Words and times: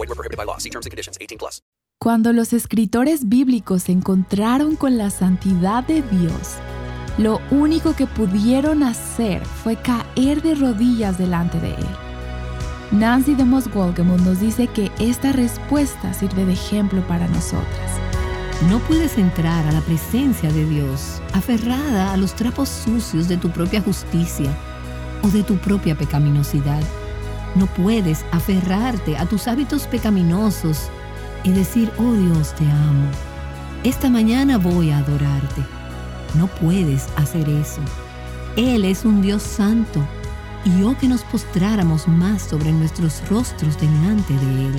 Void 0.00 0.08
were 0.08 0.16
prohibited 0.16 0.38
by 0.38 0.46
law. 0.46 0.56
See 0.56 0.70
terms 0.70 0.86
and 0.86 0.92
conditions. 0.92 1.18
18 1.20 1.38
plus. 1.38 1.60
Cuando 2.02 2.32
los 2.32 2.54
escritores 2.54 3.28
bíblicos 3.28 3.82
se 3.82 3.92
encontraron 3.92 4.76
con 4.76 4.96
la 4.96 5.10
santidad 5.10 5.84
de 5.84 6.00
Dios, 6.00 6.54
lo 7.18 7.40
único 7.50 7.94
que 7.94 8.06
pudieron 8.06 8.82
hacer 8.82 9.44
fue 9.44 9.76
caer 9.76 10.40
de 10.40 10.54
rodillas 10.54 11.18
delante 11.18 11.60
de 11.60 11.74
Él. 11.74 11.86
Nancy 12.90 13.34
de 13.34 13.44
Moss 13.44 13.68
nos 13.74 14.40
dice 14.40 14.66
que 14.68 14.90
esta 14.98 15.32
respuesta 15.32 16.14
sirve 16.14 16.46
de 16.46 16.54
ejemplo 16.54 17.06
para 17.06 17.28
nosotras. 17.28 17.92
No 18.70 18.78
puedes 18.78 19.18
entrar 19.18 19.66
a 19.66 19.72
la 19.72 19.82
presencia 19.82 20.50
de 20.50 20.64
Dios 20.64 21.20
aferrada 21.34 22.14
a 22.14 22.16
los 22.16 22.34
trapos 22.34 22.70
sucios 22.70 23.28
de 23.28 23.36
tu 23.36 23.50
propia 23.50 23.82
justicia 23.82 24.50
o 25.22 25.28
de 25.28 25.42
tu 25.42 25.58
propia 25.58 25.94
pecaminosidad. 25.94 26.82
No 27.54 27.66
puedes 27.66 28.24
aferrarte 28.32 29.16
a 29.16 29.26
tus 29.26 29.48
hábitos 29.48 29.86
pecaminosos 29.86 30.88
y 31.42 31.50
decir, 31.50 31.90
oh 31.98 32.12
Dios, 32.12 32.54
te 32.54 32.64
amo. 32.64 33.08
Esta 33.82 34.08
mañana 34.10 34.58
voy 34.58 34.90
a 34.90 34.98
adorarte. 34.98 35.62
No 36.34 36.46
puedes 36.46 37.08
hacer 37.16 37.48
eso. 37.48 37.80
Él 38.56 38.84
es 38.84 39.04
un 39.04 39.22
Dios 39.22 39.42
santo 39.42 40.00
y 40.64 40.80
yo 40.80 40.96
que 40.98 41.08
nos 41.08 41.22
postráramos 41.22 42.06
más 42.06 42.42
sobre 42.42 42.72
nuestros 42.72 43.26
rostros 43.28 43.78
delante 43.80 44.34
de 44.34 44.66
Él. 44.66 44.74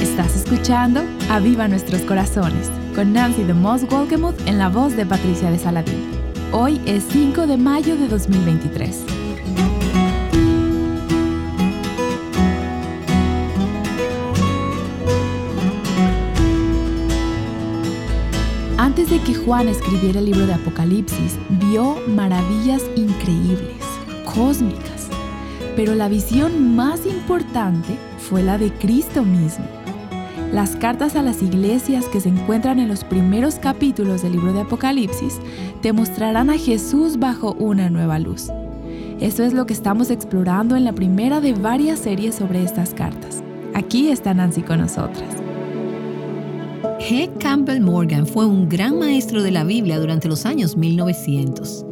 Estás 0.00 0.34
escuchando 0.36 1.02
Aviva 1.30 1.68
Nuestros 1.68 2.02
Corazones 2.02 2.70
con 2.94 3.12
Nancy 3.12 3.44
de 3.44 3.54
Moss 3.54 3.88
Wolkemuth 3.88 4.46
en 4.46 4.58
la 4.58 4.68
voz 4.68 4.94
de 4.96 5.06
Patricia 5.06 5.50
de 5.50 5.58
Saladín. 5.58 6.10
Hoy 6.52 6.80
es 6.84 7.04
5 7.10 7.46
de 7.46 7.56
mayo 7.56 7.96
de 7.96 8.08
2023. 8.08 9.11
Juan 19.34 19.68
escribiera 19.68 20.18
el 20.18 20.26
libro 20.26 20.46
de 20.46 20.54
Apocalipsis, 20.54 21.38
vio 21.70 21.96
maravillas 22.08 22.82
increíbles, 22.96 23.84
cósmicas, 24.24 25.08
pero 25.76 25.94
la 25.94 26.08
visión 26.08 26.74
más 26.74 27.06
importante 27.06 27.96
fue 28.18 28.42
la 28.42 28.58
de 28.58 28.72
Cristo 28.72 29.22
mismo. 29.22 29.64
Las 30.52 30.76
cartas 30.76 31.16
a 31.16 31.22
las 31.22 31.42
iglesias 31.42 32.06
que 32.06 32.20
se 32.20 32.28
encuentran 32.28 32.78
en 32.78 32.88
los 32.88 33.04
primeros 33.04 33.56
capítulos 33.56 34.22
del 34.22 34.32
libro 34.32 34.52
de 34.52 34.60
Apocalipsis 34.62 35.40
te 35.80 35.92
mostrarán 35.92 36.50
a 36.50 36.58
Jesús 36.58 37.18
bajo 37.18 37.54
una 37.54 37.88
nueva 37.88 38.18
luz. 38.18 38.50
Eso 39.20 39.44
es 39.44 39.54
lo 39.54 39.66
que 39.66 39.72
estamos 39.72 40.10
explorando 40.10 40.76
en 40.76 40.84
la 40.84 40.92
primera 40.92 41.40
de 41.40 41.52
varias 41.52 42.00
series 42.00 42.34
sobre 42.34 42.62
estas 42.64 42.92
cartas. 42.92 43.42
Aquí 43.72 44.10
está 44.10 44.34
Nancy 44.34 44.62
con 44.62 44.80
nosotras. 44.80 45.41
G. 46.82 47.30
Campbell 47.38 47.80
Morgan 47.80 48.26
fue 48.26 48.44
un 48.44 48.68
gran 48.68 48.98
maestro 48.98 49.42
de 49.42 49.52
la 49.52 49.62
Biblia 49.62 50.00
durante 50.00 50.26
los 50.26 50.44
años 50.46 50.76
1900 50.76 51.86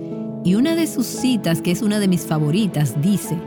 y 0.45 0.57
una 0.57 0.75
de 0.75 0.89
sus 0.89 1.07
citas, 1.07 1.63
que 1.63 1.71
es 1.71 1.83
una 1.83 2.01
de 2.01 2.09
mis 2.09 2.23
favoritas, 2.23 3.01
dice, 3.01 3.39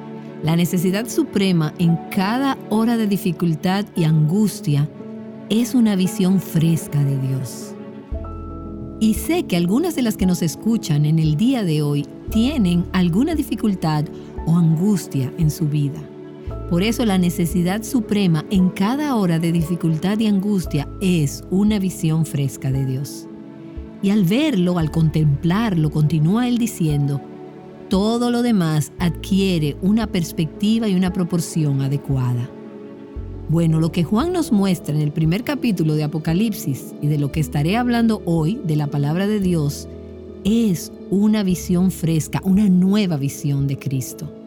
la 0.42 0.56
necesidad 0.56 1.10
suprema 1.10 1.74
en 1.80 1.98
cada 2.12 2.58
hora 2.70 2.96
de 2.96 3.08
dificultad 3.08 3.86
y 3.94 4.06
angustia 4.06 4.90
es 5.50 5.76
una 5.76 5.98
visión 5.98 6.40
fresca 6.40 7.04
de 7.04 7.20
Dios. 7.20 7.76
Y 9.02 9.16
sé 9.16 9.44
que 9.44 9.58
algunas 9.58 9.96
de 9.96 10.04
las 10.04 10.16
que 10.16 10.26
nos 10.26 10.42
escuchan 10.42 11.06
en 11.06 11.20
el 11.20 11.36
día 11.36 11.64
de 11.64 11.82
hoy 11.82 12.08
tienen 12.32 12.86
alguna 12.94 13.36
dificultad 13.36 14.06
o 14.46 14.56
angustia 14.56 15.34
en 15.38 15.52
su 15.52 15.68
vida. 15.68 16.00
Por 16.74 16.82
eso 16.82 17.06
la 17.06 17.20
necesidad 17.20 17.84
suprema 17.84 18.46
en 18.50 18.70
cada 18.70 19.16
hora 19.16 19.38
de 19.38 19.52
dificultad 19.52 20.18
y 20.18 20.26
angustia 20.26 20.90
es 21.02 21.44
una 21.52 21.78
visión 21.78 22.26
fresca 22.26 22.72
de 22.72 22.84
Dios. 22.84 23.28
Y 24.02 24.10
al 24.10 24.24
verlo, 24.24 24.80
al 24.80 24.90
contemplarlo, 24.90 25.92
continúa 25.92 26.48
él 26.48 26.58
diciendo, 26.58 27.22
todo 27.92 28.32
lo 28.32 28.42
demás 28.42 28.92
adquiere 28.98 29.78
una 29.84 30.08
perspectiva 30.08 30.88
y 30.88 30.96
una 30.96 31.14
proporción 31.14 31.82
adecuada. 31.82 32.50
Bueno, 33.50 33.80
lo 33.80 33.92
que 33.92 34.04
Juan 34.04 34.34
nos 34.34 34.52
muestra 34.52 34.96
en 34.96 35.02
el 35.02 35.12
primer 35.12 35.44
capítulo 35.44 35.94
de 35.94 36.06
Apocalipsis 36.06 36.96
y 37.04 37.06
de 37.06 37.20
lo 37.20 37.32
que 37.32 37.40
estaré 37.40 37.78
hablando 37.78 38.24
hoy 38.26 38.60
de 38.66 38.78
la 38.78 38.88
palabra 38.88 39.28
de 39.28 39.40
Dios 39.40 39.88
es 40.44 40.92
una 41.12 41.44
visión 41.44 41.92
fresca, 41.92 42.42
una 42.44 42.68
nueva 42.68 43.18
visión 43.18 43.68
de 43.68 43.78
Cristo. 43.78 44.43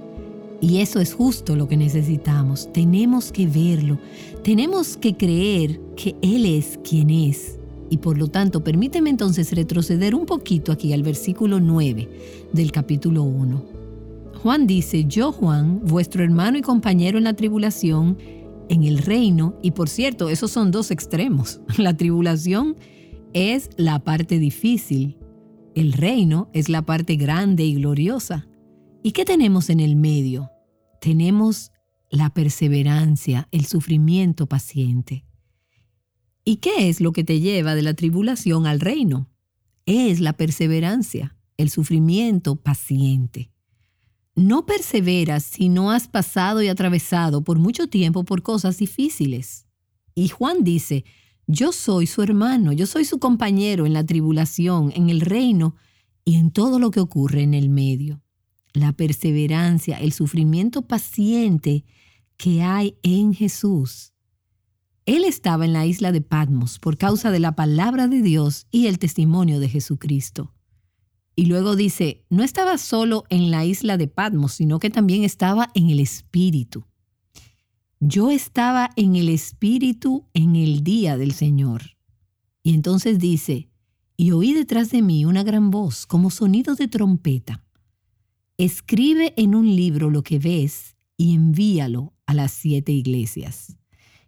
Y 0.67 0.81
eso 0.81 0.99
es 0.99 1.15
justo 1.15 1.55
lo 1.55 1.69
que 1.69 1.77
necesitamos. 1.77 2.73
Tenemos 2.73 3.31
que 3.31 3.47
verlo. 3.47 4.01
Tenemos 4.43 4.97
que 4.97 5.17
creer 5.17 5.81
que 5.95 6.17
Él 6.23 6.45
es 6.45 6.81
quien 6.83 7.11
es. 7.11 7.61
Y 7.89 7.99
por 7.99 8.19
lo 8.19 8.27
tanto, 8.27 8.65
permíteme 8.65 9.11
entonces 9.11 9.53
retroceder 9.53 10.17
un 10.17 10.27
poquito 10.27 10.73
aquí 10.73 10.93
al 10.93 11.05
versículo 11.05 11.61
9 11.61 12.09
del 12.53 12.73
capítulo 12.73 13.23
1. 13.23 13.65
Juan 14.43 14.67
dice, 14.67 15.05
yo 15.05 15.31
Juan, 15.31 15.83
vuestro 15.85 16.25
hermano 16.25 16.59
y 16.59 16.63
compañero 16.63 17.17
en 17.17 17.25
la 17.25 17.35
tribulación, 17.35 18.19
en 18.69 18.83
el 18.83 18.99
reino, 18.99 19.55
y 19.63 19.71
por 19.71 19.89
cierto, 19.89 20.31
esos 20.31 20.51
son 20.51 20.73
dos 20.73 20.91
extremos. 20.91 21.61
La 21.79 21.97
tribulación 21.97 22.75
es 23.35 23.71
la 23.77 24.01
parte 24.01 24.41
difícil, 24.41 25.17
el 25.77 25.93
reino 25.93 26.49
es 26.53 26.69
la 26.69 26.83
parte 26.83 27.15
grande 27.15 27.65
y 27.65 27.75
gloriosa. 27.75 28.49
¿Y 29.05 29.13
qué 29.13 29.25
tenemos 29.25 29.71
en 29.71 29.79
el 29.79 29.95
medio? 29.95 30.51
Tenemos 31.07 31.71
la 32.11 32.31
perseverancia, 32.31 33.47
el 33.53 33.65
sufrimiento 33.65 34.49
paciente. 34.49 35.25
¿Y 36.45 36.57
qué 36.57 36.89
es 36.89 37.01
lo 37.01 37.13
que 37.13 37.23
te 37.23 37.39
lleva 37.39 37.77
de 37.77 37.83
la 37.83 37.95
tribulación 37.95 38.67
al 38.67 38.81
reino? 38.81 39.31
Es 39.85 40.19
la 40.19 40.33
perseverancia, 40.33 41.37
el 41.59 41.71
sufrimiento 41.71 42.57
paciente. 42.57 43.53
No 44.35 44.67
perseveras 44.67 45.45
si 45.45 45.69
no 45.69 45.93
has 45.93 46.09
pasado 46.09 46.61
y 46.61 46.67
atravesado 46.67 47.45
por 47.45 47.61
mucho 47.61 47.87
tiempo 47.87 48.25
por 48.25 48.43
cosas 48.43 48.79
difíciles. 48.79 49.69
Y 50.17 50.27
Juan 50.27 50.65
dice, 50.65 51.05
yo 51.47 51.71
soy 51.71 52.09
su 52.09 52.21
hermano, 52.21 52.73
yo 52.73 52.85
soy 52.85 53.05
su 53.05 53.21
compañero 53.21 53.87
en 53.87 53.93
la 53.93 54.05
tribulación, 54.05 54.91
en 54.97 55.09
el 55.09 55.21
reino 55.21 55.77
y 56.25 56.35
en 56.35 56.51
todo 56.51 56.81
lo 56.81 56.91
que 56.91 56.99
ocurre 56.99 57.45
en 57.45 57.55
el 57.55 57.69
medio. 57.69 58.26
La 58.77 58.93
perseverancia, 58.93 59.97
el 59.97 60.13
sufrimiento 60.13 60.83
paciente 60.83 61.87
que 62.37 62.63
hay 62.63 62.99
en 63.03 63.33
Jesús. 63.33 64.13
Él 65.07 65.25
estaba 65.25 65.65
en 65.65 65.73
la 65.73 65.87
isla 65.87 66.13
de 66.13 66.21
Patmos 66.21 66.79
por 66.79 66.99
causa 66.99 67.31
de 67.31 67.41
la 67.41 67.57
palabra 67.57 68.07
de 68.07 68.21
Dios 68.21 68.67
y 68.71 68.87
el 68.87 68.99
testimonio 68.99 69.61
de 69.61 69.71
Jesucristo. 69.71 70.53
Y 71.35 71.47
luego 71.47 71.75
dice, 71.75 72.27
no 72.29 72.43
estaba 72.43 72.77
solo 72.77 73.25
en 73.31 73.51
la 73.51 73.65
isla 73.65 73.97
de 73.97 74.09
Patmos, 74.09 74.53
sino 74.53 74.79
que 74.79 74.91
también 74.91 75.25
estaba 75.25 75.71
en 75.73 75.89
el 75.89 75.99
Espíritu. 75.99 76.85
Yo 77.99 78.31
estaba 78.31 78.91
en 78.97 79.17
el 79.17 79.31
Espíritu 79.31 80.27
en 80.35 80.55
el 80.55 80.85
día 80.85 81.17
del 81.17 81.33
Señor. 81.33 81.97
Y 82.63 82.75
entonces 82.75 83.19
dice, 83.19 83.71
y 84.19 84.33
oí 84.33 84.53
detrás 84.53 84.91
de 84.91 85.01
mí 85.01 85.25
una 85.25 85.45
gran 85.45 85.71
voz 85.71 86.05
como 86.05 86.29
sonido 86.29 86.75
de 86.75 86.89
trompeta. 86.89 87.66
Escribe 88.59 89.35
en 89.37 89.55
un 89.55 89.77
libro 89.77 90.09
lo 90.09 90.23
que 90.23 90.39
ves 90.39 90.97
y 91.19 91.35
envíalo 91.35 92.15
a 92.25 92.33
las 92.33 92.53
siete 92.53 92.91
iglesias. 92.91 93.77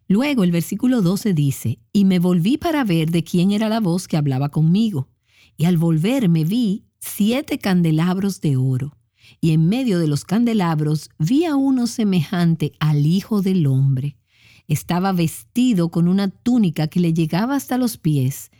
Luego 0.07 0.45
el 0.45 0.53
versículo 0.53 1.01
12 1.01 1.33
dice, 1.33 1.79
y 1.95 2.05
me 2.05 2.19
volví 2.19 2.59
para 2.59 2.85
ver 2.85 3.11
de 3.11 3.25
quién 3.25 3.53
era 3.53 3.71
la 3.71 3.81
voz 3.81 4.07
que 4.07 4.19
hablaba 4.19 4.51
conmigo. 4.51 5.09
Y 5.57 5.65
al 5.65 5.79
volverme 5.79 6.45
vi 6.45 6.85
siete 6.99 7.59
candelabros 7.59 8.43
de 8.43 8.59
oro, 8.59 8.99
y 9.41 9.53
en 9.53 9.67
medio 9.67 9.99
de 9.99 10.09
los 10.09 10.27
candelabros 10.27 11.09
vi 11.19 11.47
a 11.47 11.57
uno 11.57 11.87
semejante 11.87 12.73
al 12.81 13.07
Hijo 13.07 13.41
del 13.41 13.67
Hombre. 13.67 14.19
Estaba 14.67 15.13
vestido 15.13 15.91
con 15.91 16.07
una 16.07 16.29
túnica 16.29 16.89
que 16.89 17.01
le 17.01 17.15
llegaba 17.15 17.57
hasta 17.57 17.79
los 17.79 17.97
pies, 17.97 18.51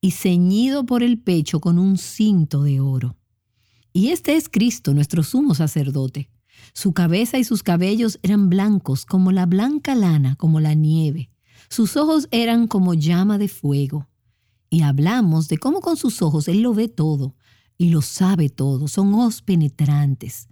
y 0.00 0.12
ceñido 0.12 0.86
por 0.86 1.02
el 1.02 1.18
pecho 1.18 1.58
con 1.58 1.80
un 1.80 1.98
cinto 1.98 2.62
de 2.62 2.78
oro. 2.78 3.16
Y 3.96 4.08
este 4.08 4.36
es 4.36 4.48
Cristo, 4.48 4.92
nuestro 4.94 5.22
sumo 5.22 5.54
sacerdote 5.54 6.28
su 6.72 6.92
cabeza 6.92 7.38
y 7.38 7.44
sus 7.44 7.62
cabellos 7.62 8.18
eran 8.22 8.50
blancos 8.50 9.06
como 9.06 9.32
la 9.32 9.46
blanca 9.46 9.94
lana, 9.94 10.36
como 10.36 10.60
la 10.60 10.74
nieve. 10.74 11.30
Sus 11.68 11.96
ojos 11.96 12.28
eran 12.30 12.66
como 12.66 12.94
llama 12.94 13.38
de 13.38 13.48
fuego. 13.48 14.08
Y 14.68 14.82
hablamos 14.82 15.48
de 15.48 15.58
cómo 15.58 15.80
con 15.80 15.96
sus 15.96 16.20
ojos 16.22 16.48
Él 16.48 16.60
lo 16.60 16.74
ve 16.74 16.88
todo 16.88 17.34
y 17.78 17.90
lo 17.90 18.02
sabe 18.02 18.48
todo. 18.48 18.88
Son 18.88 19.14
ojos 19.14 19.42
penetrantes. 19.42 20.48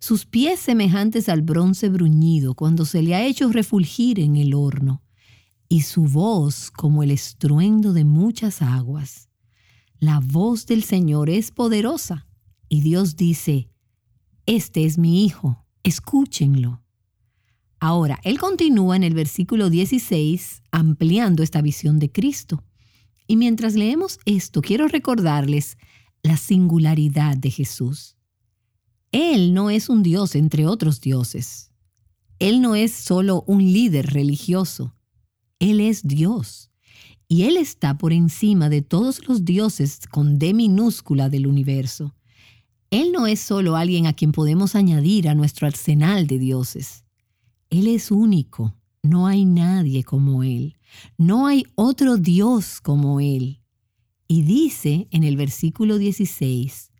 Sus 0.00 0.26
pies 0.26 0.60
semejantes 0.60 1.28
al 1.28 1.42
bronce 1.42 1.88
bruñido 1.88 2.54
cuando 2.54 2.84
se 2.84 3.02
le 3.02 3.14
ha 3.14 3.24
hecho 3.24 3.50
refulgir 3.50 4.20
en 4.20 4.36
el 4.36 4.54
horno. 4.54 5.02
Y 5.68 5.82
su 5.82 6.04
voz 6.04 6.70
como 6.70 7.02
el 7.02 7.10
estruendo 7.10 7.92
de 7.92 8.04
muchas 8.04 8.62
aguas. 8.62 9.28
La 10.00 10.20
voz 10.20 10.66
del 10.66 10.82
Señor 10.82 11.30
es 11.30 11.50
poderosa. 11.50 12.27
Y 12.68 12.82
Dios 12.82 13.16
dice, 13.16 13.70
este 14.46 14.84
es 14.84 14.98
mi 14.98 15.24
Hijo, 15.24 15.64
escúchenlo. 15.82 16.82
Ahora, 17.80 18.18
él 18.24 18.38
continúa 18.38 18.96
en 18.96 19.04
el 19.04 19.14
versículo 19.14 19.70
16 19.70 20.62
ampliando 20.72 21.42
esta 21.42 21.62
visión 21.62 21.98
de 21.98 22.10
Cristo. 22.10 22.64
Y 23.26 23.36
mientras 23.36 23.74
leemos 23.74 24.18
esto, 24.24 24.62
quiero 24.62 24.88
recordarles 24.88 25.76
la 26.22 26.36
singularidad 26.36 27.36
de 27.36 27.50
Jesús. 27.50 28.16
Él 29.12 29.54
no 29.54 29.70
es 29.70 29.88
un 29.88 30.02
Dios 30.02 30.34
entre 30.34 30.66
otros 30.66 31.00
dioses. 31.00 31.70
Él 32.38 32.60
no 32.60 32.74
es 32.74 32.92
solo 32.92 33.44
un 33.46 33.62
líder 33.62 34.12
religioso. 34.12 34.94
Él 35.58 35.80
es 35.80 36.06
Dios. 36.06 36.70
Y 37.28 37.42
Él 37.42 37.56
está 37.56 37.98
por 37.98 38.12
encima 38.12 38.68
de 38.68 38.82
todos 38.82 39.26
los 39.28 39.44
dioses 39.44 40.00
con 40.10 40.38
D 40.38 40.54
minúscula 40.54 41.28
del 41.28 41.46
universo. 41.46 42.14
Él 42.90 43.12
no 43.12 43.26
es 43.26 43.40
solo 43.40 43.76
alguien 43.76 44.06
a 44.06 44.14
quien 44.14 44.32
podemos 44.32 44.74
añadir 44.74 45.28
a 45.28 45.34
nuestro 45.34 45.66
arsenal 45.66 46.26
de 46.26 46.38
dioses. 46.38 47.04
Él 47.70 47.86
es 47.86 48.10
único. 48.10 48.74
No 49.02 49.26
hay 49.26 49.44
nadie 49.44 50.04
como 50.04 50.42
Él. 50.42 50.76
No 51.16 51.46
hay 51.46 51.64
otro 51.74 52.16
Dios 52.16 52.80
como 52.80 53.20
Él. 53.20 53.60
Y 54.26 54.42
dice 54.42 55.08
en 55.10 55.24
el 55.24 55.36
versículo 55.36 55.98
16, 55.98 56.90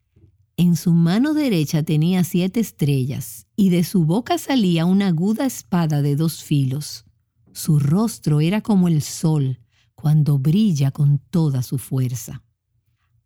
en 0.56 0.76
su 0.76 0.92
mano 0.92 1.34
derecha 1.34 1.82
tenía 1.82 2.24
siete 2.24 2.58
estrellas, 2.58 3.46
y 3.54 3.68
de 3.68 3.84
su 3.84 4.04
boca 4.04 4.38
salía 4.38 4.86
una 4.86 5.08
aguda 5.08 5.46
espada 5.46 6.02
de 6.02 6.16
dos 6.16 6.42
filos. 6.42 7.04
Su 7.52 7.78
rostro 7.78 8.40
era 8.40 8.60
como 8.60 8.88
el 8.88 9.02
sol 9.02 9.60
cuando 9.94 10.38
brilla 10.38 10.90
con 10.90 11.18
toda 11.18 11.62
su 11.62 11.78
fuerza. 11.78 12.42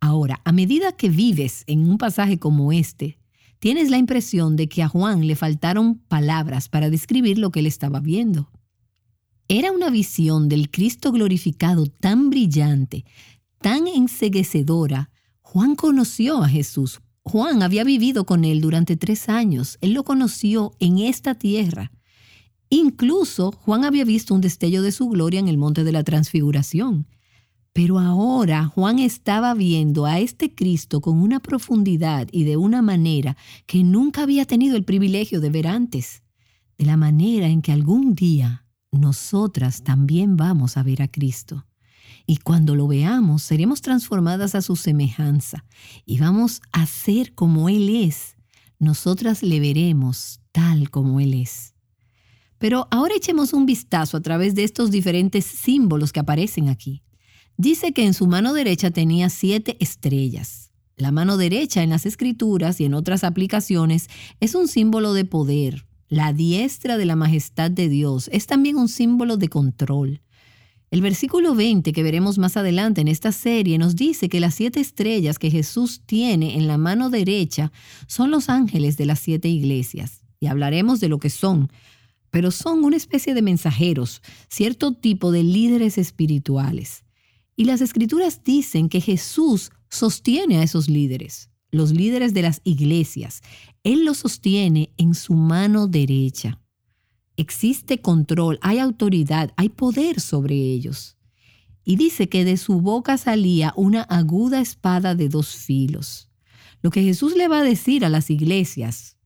Ahora, 0.05 0.41
a 0.43 0.51
medida 0.51 0.91
que 0.91 1.07
vives 1.07 1.63
en 1.65 1.89
un 1.89 1.97
pasaje 1.97 2.37
como 2.37 2.73
este, 2.73 3.19
tienes 3.59 3.89
la 3.89 3.97
impresión 3.97 4.57
de 4.57 4.67
que 4.67 4.83
a 4.83 4.89
Juan 4.89 5.25
le 5.25 5.37
faltaron 5.37 5.95
palabras 5.95 6.67
para 6.67 6.89
describir 6.89 7.37
lo 7.37 7.51
que 7.51 7.61
él 7.61 7.67
estaba 7.67 8.01
viendo. 8.01 8.51
Era 9.47 9.71
una 9.71 9.89
visión 9.89 10.49
del 10.49 10.69
Cristo 10.69 11.13
glorificado 11.13 11.85
tan 11.85 12.29
brillante, 12.29 13.05
tan 13.61 13.87
enseguecedora. 13.87 15.09
Juan 15.39 15.73
conoció 15.73 16.43
a 16.43 16.49
Jesús. 16.49 16.99
Juan 17.21 17.63
había 17.63 17.85
vivido 17.85 18.25
con 18.25 18.43
él 18.43 18.59
durante 18.59 18.97
tres 18.97 19.29
años. 19.29 19.77
Él 19.79 19.93
lo 19.93 20.03
conoció 20.03 20.73
en 20.79 20.99
esta 20.99 21.33
tierra. 21.33 21.93
Incluso 22.67 23.53
Juan 23.53 23.85
había 23.85 24.03
visto 24.03 24.35
un 24.35 24.41
destello 24.41 24.81
de 24.81 24.91
su 24.91 25.07
gloria 25.07 25.39
en 25.39 25.47
el 25.47 25.57
monte 25.57 25.85
de 25.85 25.93
la 25.93 26.03
transfiguración. 26.03 27.07
Pero 27.73 27.97
ahora 27.97 28.67
Juan 28.67 28.99
estaba 28.99 29.55
viendo 29.55 30.05
a 30.05 30.19
este 30.19 30.53
Cristo 30.53 31.01
con 31.01 31.17
una 31.17 31.39
profundidad 31.39 32.27
y 32.31 32.43
de 32.43 32.55
una 32.55 32.83
manera 32.83 33.35
que 33.65 33.83
nunca 33.83 34.21
había 34.21 34.45
tenido 34.45 34.77
el 34.77 34.83
privilegio 34.83 35.41
de 35.41 35.49
ver 35.49 35.67
antes, 35.67 36.21
de 36.77 36.85
la 36.85 36.97
manera 36.97 37.47
en 37.47 37.63
que 37.63 37.71
algún 37.71 38.13
día 38.13 38.67
nosotras 38.91 39.83
también 39.83 40.37
vamos 40.37 40.77
a 40.77 40.83
ver 40.83 41.01
a 41.01 41.07
Cristo. 41.07 41.65
Y 42.27 42.37
cuando 42.37 42.75
lo 42.75 42.87
veamos, 42.87 43.41
seremos 43.41 43.81
transformadas 43.81 44.53
a 44.53 44.61
su 44.61 44.75
semejanza 44.75 45.65
y 46.05 46.19
vamos 46.19 46.61
a 46.71 46.85
ser 46.85 47.33
como 47.33 47.69
Él 47.69 47.89
es. 47.89 48.37
Nosotras 48.77 49.41
le 49.41 49.59
veremos 49.59 50.41
tal 50.51 50.91
como 50.91 51.19
Él 51.19 51.33
es. 51.33 51.73
Pero 52.59 52.87
ahora 52.91 53.15
echemos 53.15 53.51
un 53.51 53.65
vistazo 53.65 54.15
a 54.15 54.21
través 54.21 54.53
de 54.53 54.63
estos 54.63 54.91
diferentes 54.91 55.43
símbolos 55.43 56.13
que 56.13 56.19
aparecen 56.19 56.69
aquí. 56.69 57.03
Dice 57.57 57.93
que 57.93 58.05
en 58.05 58.13
su 58.13 58.27
mano 58.27 58.53
derecha 58.53 58.91
tenía 58.91 59.29
siete 59.29 59.77
estrellas. 59.79 60.71
La 60.97 61.11
mano 61.11 61.37
derecha 61.37 61.83
en 61.83 61.89
las 61.89 62.05
escrituras 62.05 62.79
y 62.79 62.85
en 62.85 62.93
otras 62.93 63.23
aplicaciones 63.23 64.09
es 64.39 64.55
un 64.55 64.67
símbolo 64.67 65.13
de 65.13 65.25
poder. 65.25 65.85
La 66.07 66.33
diestra 66.33 66.97
de 66.97 67.05
la 67.05 67.15
majestad 67.15 67.71
de 67.71 67.89
Dios 67.89 68.29
es 68.31 68.45
también 68.45 68.75
un 68.75 68.87
símbolo 68.87 69.37
de 69.37 69.49
control. 69.49 70.21
El 70.91 71.01
versículo 71.01 71.55
20 71.55 71.91
que 71.91 72.03
veremos 72.03 72.37
más 72.37 72.55
adelante 72.55 73.01
en 73.01 73.07
esta 73.07 73.31
serie 73.31 73.79
nos 73.79 73.95
dice 73.95 74.29
que 74.29 74.39
las 74.39 74.53
siete 74.53 74.79
estrellas 74.79 75.39
que 75.39 75.49
Jesús 75.49 76.03
tiene 76.05 76.55
en 76.55 76.67
la 76.67 76.77
mano 76.77 77.09
derecha 77.09 77.71
son 78.05 78.29
los 78.29 78.47
ángeles 78.49 78.95
de 78.97 79.07
las 79.07 79.19
siete 79.19 79.47
iglesias. 79.47 80.21
Y 80.39 80.45
hablaremos 80.45 80.99
de 80.99 81.09
lo 81.09 81.17
que 81.17 81.31
son, 81.31 81.71
pero 82.29 82.51
son 82.51 82.83
una 82.83 82.97
especie 82.97 83.33
de 83.33 83.41
mensajeros, 83.41 84.21
cierto 84.49 84.93
tipo 84.93 85.31
de 85.31 85.43
líderes 85.43 85.97
espirituales. 85.97 87.03
Y 87.55 87.65
las 87.65 87.81
escrituras 87.81 88.43
dicen 88.43 88.89
que 88.89 89.01
Jesús 89.01 89.71
sostiene 89.89 90.57
a 90.57 90.63
esos 90.63 90.89
líderes, 90.89 91.49
los 91.71 91.91
líderes 91.91 92.33
de 92.33 92.41
las 92.41 92.61
iglesias. 92.63 93.41
Él 93.83 94.05
los 94.05 94.17
sostiene 94.17 94.91
en 94.97 95.13
su 95.13 95.33
mano 95.35 95.87
derecha. 95.87 96.59
Existe 97.37 97.99
control, 97.99 98.59
hay 98.61 98.79
autoridad, 98.79 99.53
hay 99.55 99.69
poder 99.69 100.19
sobre 100.19 100.55
ellos. 100.55 101.17
Y 101.83 101.95
dice 101.95 102.29
que 102.29 102.45
de 102.45 102.57
su 102.57 102.81
boca 102.81 103.17
salía 103.17 103.73
una 103.75 104.03
aguda 104.03 104.61
espada 104.61 105.15
de 105.15 105.29
dos 105.29 105.55
filos. 105.55 106.29
Lo 106.81 106.91
que 106.91 107.03
Jesús 107.03 107.35
le 107.35 107.47
va 107.47 107.59
a 107.59 107.63
decir 107.63 108.05
a 108.05 108.09
las 108.09 108.29
iglesias, 108.29 109.17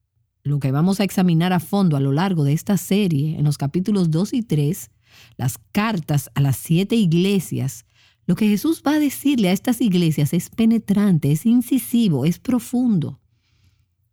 lo 0.43 0.60
que 0.60 0.72
vamos 0.72 1.00
a 1.00 1.03
examinar 1.03 1.53
a 1.53 1.60
fondo 1.60 1.98
a 1.98 2.00
lo 2.00 2.12
largo 2.12 2.43
de 2.43 2.53
esta 2.53 2.77
serie, 2.77 3.38
en 3.38 3.43
los 3.43 3.57
capítulos 3.57 4.12
2 4.12 4.34
y 4.34 4.41
3, 4.43 4.89
las 5.36 5.57
cartas 5.72 6.29
a 6.36 6.41
las 6.41 6.57
siete 6.57 6.96
iglesias, 6.96 7.86
lo 8.27 8.36
que 8.36 8.50
Jesús 8.50 8.84
va 8.86 8.96
a 8.96 9.00
decirle 9.00 9.48
a 9.48 9.53
estas 9.53 9.79
iglesias 9.79 10.34
es 10.34 10.50
penetrante, 10.50 11.31
es 11.31 11.46
incisivo, 11.46 12.25
es 12.25 12.39
profundo. 12.39 13.22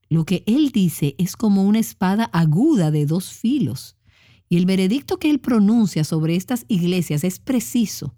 Lo 0.09 0.25
que 0.25 0.45
Él 0.47 0.71
dice 0.71 1.17
es 1.19 1.37
como 1.37 1.65
una 1.65 1.81
espada 1.81 2.25
aguda 2.33 2.93
de 2.93 3.07
dos 3.07 3.33
filos. 3.33 3.97
Y 4.49 4.57
el 4.57 4.67
veredicto 4.67 5.19
que 5.19 5.31
Él 5.31 5.41
pronuncia 5.41 6.05
sobre 6.05 6.37
estas 6.37 6.65
iglesias 6.69 7.25
es 7.25 7.41
preciso. 7.41 8.15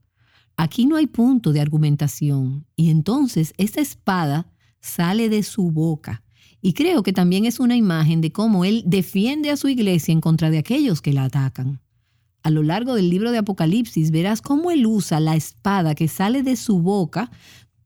Aquí 0.58 0.84
no 0.84 0.96
hay 0.96 1.06
punto 1.06 1.54
de 1.54 1.62
argumentación. 1.62 2.66
Y 2.76 2.90
entonces 2.90 3.54
esta 3.56 3.80
espada 3.80 4.52
sale 4.80 5.30
de 5.30 5.42
su 5.42 5.70
boca. 5.70 6.22
Y 6.60 6.74
creo 6.74 7.02
que 7.02 7.14
también 7.14 7.46
es 7.46 7.58
una 7.58 7.76
imagen 7.76 8.20
de 8.20 8.32
cómo 8.32 8.66
Él 8.66 8.82
defiende 8.84 9.50
a 9.50 9.56
su 9.56 9.68
iglesia 9.68 10.12
en 10.12 10.20
contra 10.20 10.50
de 10.50 10.58
aquellos 10.58 11.00
que 11.00 11.14
la 11.14 11.24
atacan 11.24 11.80
a 12.46 12.50
lo 12.50 12.62
largo 12.62 12.94
del 12.94 13.10
libro 13.10 13.32
de 13.32 13.38
Apocalipsis 13.38 14.12
verás 14.12 14.40
cómo 14.40 14.70
él 14.70 14.86
usa 14.86 15.18
la 15.18 15.34
espada 15.34 15.96
que 15.96 16.06
sale 16.06 16.44
de 16.44 16.54
su 16.54 16.78
boca 16.78 17.28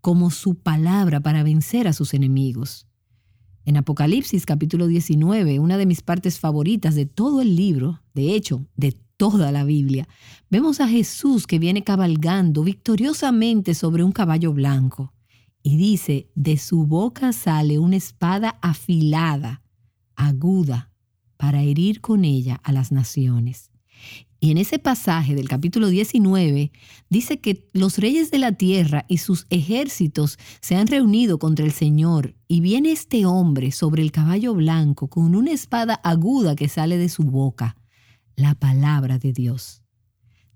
como 0.02 0.30
su 0.30 0.54
palabra 0.54 1.20
para 1.20 1.42
vencer 1.42 1.88
a 1.88 1.94
sus 1.94 2.12
enemigos. 2.12 2.86
En 3.64 3.78
Apocalipsis 3.78 4.44
capítulo 4.44 4.86
19, 4.86 5.60
una 5.60 5.78
de 5.78 5.86
mis 5.86 6.02
partes 6.02 6.38
favoritas 6.38 6.94
de 6.94 7.06
todo 7.06 7.40
el 7.40 7.56
libro, 7.56 8.02
de 8.12 8.34
hecho, 8.34 8.66
de 8.76 8.92
toda 9.16 9.50
la 9.50 9.64
Biblia, 9.64 10.06
vemos 10.50 10.80
a 10.80 10.88
Jesús 10.88 11.46
que 11.46 11.58
viene 11.58 11.82
cabalgando 11.82 12.62
victoriosamente 12.62 13.72
sobre 13.72 14.04
un 14.04 14.12
caballo 14.12 14.52
blanco. 14.52 15.14
Y 15.62 15.78
dice, 15.78 16.28
de 16.34 16.58
su 16.58 16.84
boca 16.84 17.32
sale 17.32 17.78
una 17.78 17.96
espada 17.96 18.58
afilada, 18.60 19.62
aguda, 20.16 20.90
para 21.38 21.62
herir 21.62 22.02
con 22.02 22.26
ella 22.26 22.60
a 22.62 22.72
las 22.72 22.92
naciones 22.92 23.70
Y 24.42 24.50
en 24.50 24.56
ese 24.56 24.78
pasaje 24.78 25.34
del 25.34 25.50
capítulo 25.50 25.88
19 25.88 26.72
dice 27.10 27.40
que 27.40 27.68
los 27.74 27.98
reyes 27.98 28.30
de 28.30 28.38
la 28.38 28.52
tierra 28.52 29.04
y 29.06 29.18
sus 29.18 29.46
ejércitos 29.50 30.38
se 30.62 30.76
han 30.76 30.86
reunido 30.86 31.38
contra 31.38 31.66
el 31.66 31.72
Señor 31.72 32.34
y 32.48 32.62
viene 32.62 32.90
este 32.90 33.26
hombre 33.26 33.70
sobre 33.70 34.00
el 34.00 34.12
caballo 34.12 34.54
blanco 34.54 35.08
con 35.08 35.34
una 35.34 35.52
espada 35.52 36.00
aguda 36.02 36.56
que 36.56 36.70
sale 36.70 36.96
de 36.96 37.10
su 37.10 37.24
boca, 37.24 37.76
la 38.34 38.54
palabra 38.54 39.18
de 39.18 39.34
Dios. 39.34 39.82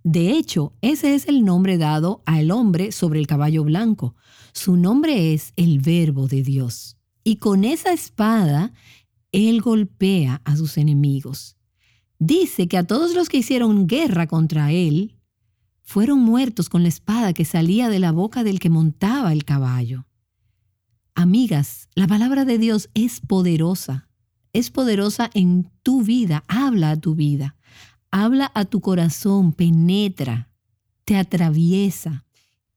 De 0.02 0.30
hecho, 0.30 0.72
ese 0.80 1.14
es 1.14 1.28
el 1.28 1.44
nombre 1.44 1.76
dado 1.76 2.22
al 2.24 2.52
hombre 2.52 2.90
sobre 2.90 3.20
el 3.20 3.26
caballo 3.26 3.64
blanco. 3.64 4.16
Su 4.54 4.78
nombre 4.78 5.34
es 5.34 5.52
el 5.56 5.80
verbo 5.80 6.26
de 6.26 6.42
Dios. 6.42 6.96
Y 7.22 7.36
con 7.36 7.64
esa 7.64 7.92
espada, 7.92 8.72
él 9.30 9.60
golpea 9.60 10.40
a 10.44 10.56
sus 10.56 10.78
enemigos 10.78 11.53
dice 12.26 12.68
que 12.68 12.78
a 12.78 12.86
todos 12.86 13.14
los 13.14 13.28
que 13.28 13.38
hicieron 13.38 13.86
guerra 13.86 14.26
contra 14.26 14.72
él 14.72 15.16
fueron 15.82 16.20
muertos 16.20 16.68
con 16.68 16.82
la 16.82 16.88
espada 16.88 17.32
que 17.32 17.44
salía 17.44 17.88
de 17.88 17.98
la 17.98 18.12
boca 18.12 18.42
del 18.42 18.58
que 18.58 18.70
montaba 18.70 19.32
el 19.32 19.44
caballo. 19.44 20.06
Amigas, 21.14 21.88
la 21.94 22.06
palabra 22.06 22.44
de 22.44 22.58
Dios 22.58 22.88
es 22.94 23.20
poderosa. 23.20 24.08
Es 24.52 24.70
poderosa 24.70 25.30
en 25.34 25.70
tu 25.82 26.02
vida. 26.02 26.44
Habla 26.48 26.92
a 26.92 26.96
tu 26.96 27.14
vida. 27.14 27.56
Habla 28.10 28.50
a 28.54 28.64
tu 28.64 28.80
corazón, 28.80 29.52
penetra, 29.52 30.48
te 31.04 31.16
atraviesa, 31.16 32.24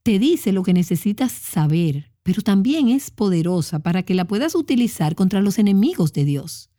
te 0.02 0.18
dice 0.18 0.52
lo 0.52 0.64
que 0.64 0.74
necesitas 0.74 1.32
saber, 1.32 2.12
pero 2.24 2.42
también 2.42 2.90
es 2.90 3.12
poderosa 3.12 3.80
para 3.80 4.02
que 4.04 4.16
la 4.16 4.26
puedas 4.26 4.56
utilizar 4.56 5.14
contra 5.14 5.42
los 5.42 5.60
enemigos 5.60 6.12
de 6.12 6.26
Dios. 6.26 6.72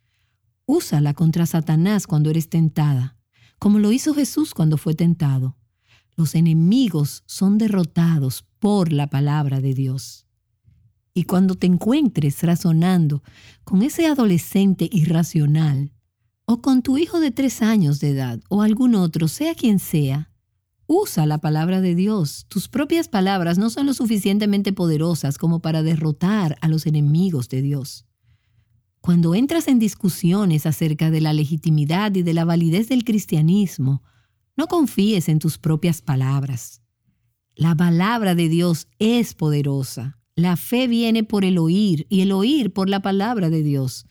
Úsala 0.71 1.15
contra 1.15 1.47
Satanás 1.47 2.05
cuando 2.05 2.29
eres 2.29 2.47
tentada, 2.47 3.17
como 3.57 3.79
lo 3.79 3.91
hizo 3.91 4.13
Jesús 4.13 4.53
cuando 4.53 4.77
fue 4.77 4.93
tentado. 4.93 5.57
Los 6.15 6.35
enemigos 6.35 7.23
son 7.25 7.57
derrotados 7.57 8.45
por 8.59 8.93
la 8.93 9.07
palabra 9.07 9.61
de 9.61 9.73
Dios. 9.73 10.27
Y 11.15 11.23
cuando 11.23 11.55
te 11.55 11.65
encuentres 11.65 12.43
razonando 12.43 13.23
con 13.63 13.81
ese 13.81 14.05
adolescente 14.05 14.87
irracional, 14.91 15.91
o 16.45 16.61
con 16.61 16.83
tu 16.83 16.99
hijo 16.99 17.19
de 17.19 17.31
tres 17.31 17.63
años 17.63 17.99
de 17.99 18.11
edad, 18.11 18.39
o 18.47 18.61
algún 18.61 18.93
otro, 18.93 19.27
sea 19.27 19.55
quien 19.55 19.79
sea, 19.79 20.31
usa 20.85 21.25
la 21.25 21.39
palabra 21.39 21.81
de 21.81 21.95
Dios. 21.95 22.45
Tus 22.47 22.67
propias 22.67 23.07
palabras 23.07 23.57
no 23.57 23.71
son 23.71 23.87
lo 23.87 23.95
suficientemente 23.95 24.71
poderosas 24.71 25.39
como 25.39 25.61
para 25.61 25.81
derrotar 25.81 26.59
a 26.61 26.67
los 26.67 26.85
enemigos 26.85 27.49
de 27.49 27.63
Dios. 27.63 28.05
Cuando 29.01 29.33
entras 29.33 29.67
en 29.67 29.79
discusiones 29.79 30.65
acerca 30.65 31.09
de 31.09 31.21
la 31.21 31.33
legitimidad 31.33 32.13
y 32.15 32.23
de 32.23 32.33
la 32.33 32.45
validez 32.45 32.89
del 32.89 33.03
cristianismo, 33.05 34.03
no 34.57 34.67
confíes 34.67 35.29
en 35.29 35.39
tus 35.39 35.57
propias 35.57 36.01
palabras. 36.01 36.81
La 37.55 37.75
palabra 37.75 38.35
de 38.35 38.49
Dios 38.49 38.87
es 38.99 39.33
poderosa. 39.33 40.17
La 40.35 40.57
fe 40.57 40.87
viene 40.87 41.23
por 41.23 41.45
el 41.45 41.57
oír 41.57 42.07
y 42.09 42.21
el 42.21 42.31
oír 42.31 42.71
por 42.71 42.89
la 42.89 43.01
palabra 43.01 43.49
de 43.49 43.63
Dios, 43.63 44.05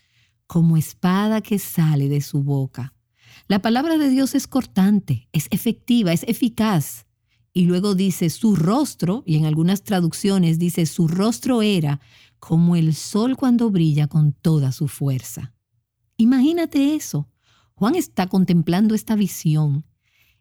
como 0.47 0.77
espada 0.77 1.43
que 1.43 1.59
sale 1.59 2.09
de 2.09 2.21
su 2.21 2.43
boca. 2.43 2.95
La 3.47 3.61
palabra 3.61 3.99
de 3.99 4.09
Dios 4.09 4.35
es 4.35 4.47
cortante, 4.47 5.29
es 5.33 5.49
efectiva, 5.51 6.13
es 6.13 6.25
eficaz. 6.29 7.07
Y 7.53 7.65
luego 7.65 7.95
dice 7.95 8.31
su 8.31 8.57
rostro, 8.57 9.23
y 9.27 9.37
en 9.37 9.47
algunas 9.47 9.83
traducciones 9.83 10.59
dice 10.59 10.85
su 10.87 11.09
rostro 11.09 11.63
era 11.63 12.01
como 12.39 12.77
el 12.77 12.95
sol 12.95 13.37
cuando 13.37 13.71
brilla 13.71 14.07
con 14.07 14.33
toda 14.33 14.73
su 14.73 14.89
fuerza. 14.89 15.53
Imagínate 16.17 16.95
eso. 16.95 17.29
Juan 17.75 17.95
está 17.95 18.27
contemplando 18.27 18.95
esta 18.95 19.15
visión 19.15 19.85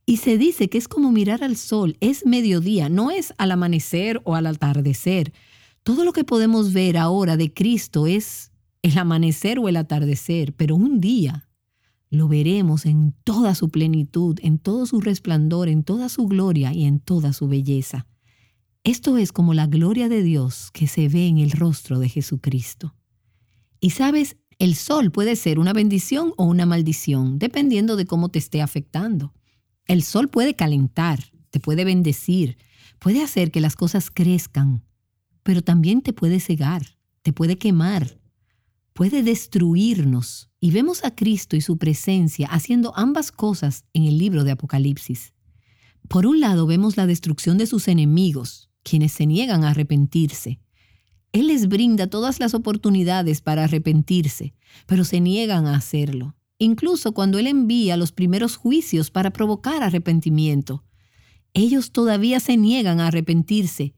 y 0.06 0.18
se 0.18 0.38
dice 0.38 0.70
que 0.70 0.78
es 0.78 0.88
como 0.88 1.12
mirar 1.12 1.44
al 1.44 1.58
sol, 1.58 1.98
es 2.00 2.26
mediodía, 2.26 2.90
no 2.90 3.12
es 3.12 3.34
al 3.38 3.52
amanecer 3.52 4.22
o 4.24 4.36
al 4.36 4.48
atardecer. 4.48 5.34
Todo 5.84 6.06
lo 6.06 6.14
que 6.14 6.24
podemos 6.24 6.74
ver 6.74 6.98
ahora 6.98 7.38
de 7.38 7.54
Cristo 7.54 8.08
es 8.08 8.52
el 8.82 8.98
amanecer 8.98 9.60
o 9.60 9.68
el 9.68 9.76
atardecer, 9.76 10.54
pero 10.54 10.76
un 10.76 11.02
día 11.02 11.50
lo 12.10 12.28
veremos 12.28 12.86
en 12.86 13.14
toda 13.24 13.54
su 13.54 13.70
plenitud, 13.70 14.40
en 14.42 14.60
todo 14.60 14.86
su 14.86 15.02
resplandor, 15.02 15.68
en 15.68 15.84
toda 15.84 16.10
su 16.10 16.26
gloria 16.26 16.74
y 16.74 16.86
en 16.86 17.00
toda 17.00 17.34
su 17.34 17.48
belleza. 17.48 18.08
Esto 18.88 19.18
es 19.18 19.34
como 19.34 19.54
la 19.54 19.68
gloria 19.68 20.08
de 20.08 20.24
Dios 20.24 20.72
que 20.72 20.88
se 20.88 21.10
ve 21.10 21.28
en 21.28 21.40
el 21.40 21.52
rostro 21.52 22.00
de 22.00 22.08
Jesucristo. 22.08 22.96
Y 23.82 23.90
sabes, 23.90 24.38
el 24.60 24.76
sol 24.76 25.12
puede 25.12 25.36
ser 25.36 25.60
una 25.60 25.74
bendición 25.74 26.34
o 26.38 26.46
una 26.46 26.66
maldición, 26.66 27.38
dependiendo 27.38 27.98
de 27.98 28.06
cómo 28.06 28.30
te 28.30 28.40
esté 28.40 28.62
afectando. 28.62 29.34
El 29.88 30.04
sol 30.04 30.30
puede 30.30 30.56
calentar, 30.56 31.22
te 31.50 31.60
puede 31.60 31.84
bendecir, 31.84 32.58
puede 32.98 33.22
hacer 33.22 33.52
que 33.52 33.60
las 33.60 33.76
cosas 33.76 34.10
crezcan, 34.10 34.86
pero 35.44 35.62
también 35.62 36.02
te 36.02 36.14
puede 36.14 36.40
cegar, 36.40 36.98
te 37.24 37.34
puede 37.34 37.58
quemar, 37.58 38.22
puede 38.94 39.22
destruirnos. 39.22 40.50
Y 40.62 40.72
vemos 40.72 41.04
a 41.04 41.14
Cristo 41.14 41.58
y 41.58 41.62
su 41.62 41.78
presencia 41.78 42.48
haciendo 42.48 42.98
ambas 42.98 43.34
cosas 43.34 43.84
en 43.92 44.06
el 44.06 44.18
libro 44.18 44.46
de 44.46 44.52
Apocalipsis. 44.52 45.34
Por 46.08 46.26
un 46.26 46.40
lado 46.40 46.66
vemos 46.68 46.96
la 46.96 47.06
destrucción 47.06 47.58
de 47.58 47.68
sus 47.68 47.90
enemigos, 47.90 48.67
quienes 48.88 49.12
se 49.12 49.26
niegan 49.26 49.64
a 49.64 49.72
arrepentirse. 49.72 50.60
Él 51.34 51.48
les 51.48 51.68
brinda 51.68 52.08
todas 52.08 52.40
las 52.40 52.54
oportunidades 52.54 53.42
para 53.42 53.66
arrepentirse, 53.66 54.54
pero 54.86 55.04
se 55.04 55.20
niegan 55.20 55.68
a 55.68 55.76
hacerlo, 55.76 56.36
incluso 56.58 57.14
cuando 57.14 57.38
Él 57.38 57.48
envía 57.48 57.98
los 57.98 58.12
primeros 58.12 58.56
juicios 58.56 59.12
para 59.12 59.32
provocar 59.32 59.84
arrepentimiento. 59.84 60.84
Ellos 61.54 61.92
todavía 61.92 62.40
se 62.40 62.56
niegan 62.56 63.00
a 63.00 63.08
arrepentirse 63.08 63.94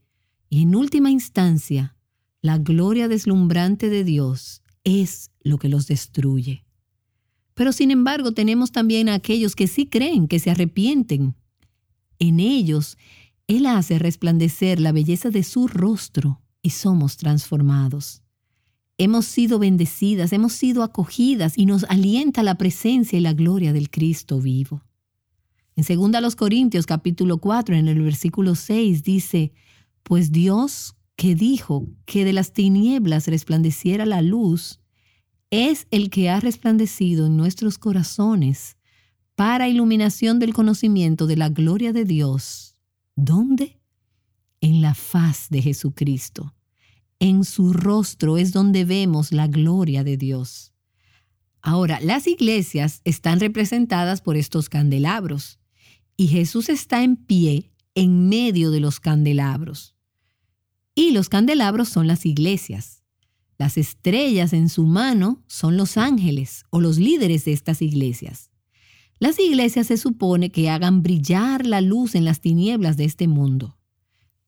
y 0.48 0.62
en 0.62 0.74
última 0.74 1.10
instancia, 1.10 1.96
la 2.42 2.58
gloria 2.58 3.06
deslumbrante 3.06 3.88
de 3.88 4.02
Dios 4.02 4.62
es 4.82 5.30
lo 5.42 5.58
que 5.58 5.68
los 5.68 5.86
destruye. 5.86 6.64
Pero 7.54 7.72
sin 7.72 7.90
embargo 7.90 8.32
tenemos 8.32 8.72
también 8.72 9.08
a 9.08 9.14
aquellos 9.14 9.54
que 9.54 9.68
sí 9.68 9.86
creen, 9.86 10.26
que 10.26 10.38
se 10.38 10.50
arrepienten. 10.50 11.36
En 12.18 12.40
ellos 12.40 12.96
él 13.50 13.66
hace 13.66 13.98
resplandecer 13.98 14.78
la 14.78 14.92
belleza 14.92 15.28
de 15.30 15.42
su 15.42 15.66
rostro 15.66 16.40
y 16.62 16.70
somos 16.70 17.16
transformados. 17.16 18.22
Hemos 18.96 19.26
sido 19.26 19.58
bendecidas, 19.58 20.32
hemos 20.32 20.52
sido 20.52 20.84
acogidas 20.84 21.58
y 21.58 21.66
nos 21.66 21.82
alienta 21.84 22.44
la 22.44 22.54
presencia 22.56 23.18
y 23.18 23.22
la 23.22 23.32
gloria 23.32 23.72
del 23.72 23.90
Cristo 23.90 24.40
vivo. 24.40 24.82
En 25.74 25.84
2 25.84 26.36
Corintios 26.36 26.86
capítulo 26.86 27.38
4 27.38 27.74
en 27.74 27.88
el 27.88 28.00
versículo 28.02 28.54
6 28.54 29.02
dice, 29.02 29.52
pues 30.04 30.30
Dios 30.30 30.94
que 31.16 31.34
dijo 31.34 31.88
que 32.04 32.24
de 32.24 32.32
las 32.32 32.52
tinieblas 32.52 33.26
resplandeciera 33.26 34.06
la 34.06 34.22
luz, 34.22 34.78
es 35.50 35.88
el 35.90 36.08
que 36.08 36.30
ha 36.30 36.38
resplandecido 36.38 37.26
en 37.26 37.36
nuestros 37.36 37.78
corazones 37.78 38.76
para 39.34 39.68
iluminación 39.68 40.38
del 40.38 40.54
conocimiento 40.54 41.26
de 41.26 41.36
la 41.36 41.48
gloria 41.48 41.92
de 41.92 42.04
Dios 42.04 42.69
¿Dónde? 43.22 43.78
En 44.62 44.80
la 44.80 44.94
faz 44.94 45.48
de 45.50 45.60
Jesucristo. 45.60 46.54
En 47.18 47.44
su 47.44 47.74
rostro 47.74 48.38
es 48.38 48.50
donde 48.52 48.86
vemos 48.86 49.30
la 49.30 49.46
gloria 49.46 50.04
de 50.04 50.16
Dios. 50.16 50.72
Ahora, 51.60 52.00
las 52.00 52.26
iglesias 52.26 53.02
están 53.04 53.38
representadas 53.38 54.22
por 54.22 54.38
estos 54.38 54.70
candelabros 54.70 55.58
y 56.16 56.28
Jesús 56.28 56.70
está 56.70 57.02
en 57.02 57.16
pie 57.16 57.70
en 57.94 58.30
medio 58.30 58.70
de 58.70 58.80
los 58.80 59.00
candelabros. 59.00 59.94
Y 60.94 61.10
los 61.10 61.28
candelabros 61.28 61.90
son 61.90 62.06
las 62.06 62.24
iglesias. 62.24 63.02
Las 63.58 63.76
estrellas 63.76 64.54
en 64.54 64.70
su 64.70 64.86
mano 64.86 65.44
son 65.46 65.76
los 65.76 65.98
ángeles 65.98 66.64
o 66.70 66.80
los 66.80 66.96
líderes 66.96 67.44
de 67.44 67.52
estas 67.52 67.82
iglesias. 67.82 68.49
Las 69.20 69.38
iglesias 69.38 69.88
se 69.88 69.98
supone 69.98 70.50
que 70.50 70.70
hagan 70.70 71.02
brillar 71.02 71.66
la 71.66 71.82
luz 71.82 72.14
en 72.14 72.24
las 72.24 72.40
tinieblas 72.40 72.96
de 72.96 73.04
este 73.04 73.28
mundo. 73.28 73.76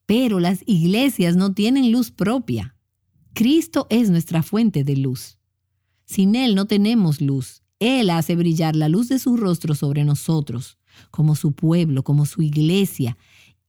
Pero 0.07 0.41
las 0.41 0.63
iglesias 0.67 1.37
no 1.37 1.53
tienen 1.53 1.93
luz 1.93 2.11
propia. 2.11 2.75
Cristo 3.35 3.87
es 3.91 4.09
nuestra 4.09 4.43
fuente 4.43 4.83
de 4.83 4.97
luz. 4.97 5.39
Sin 6.07 6.35
Él 6.35 6.55
no 6.55 6.65
tenemos 6.65 7.21
luz. 7.21 7.63
Él 7.81 8.09
hace 8.09 8.35
brillar 8.35 8.75
la 8.75 8.89
luz 8.89 9.09
de 9.09 9.19
su 9.19 9.37
rostro 9.37 9.75
sobre 9.75 10.05
nosotros, 10.05 10.79
como 11.11 11.37
su 11.37 11.53
pueblo, 11.53 12.03
como 12.03 12.25
su 12.25 12.41
iglesia. 12.41 13.19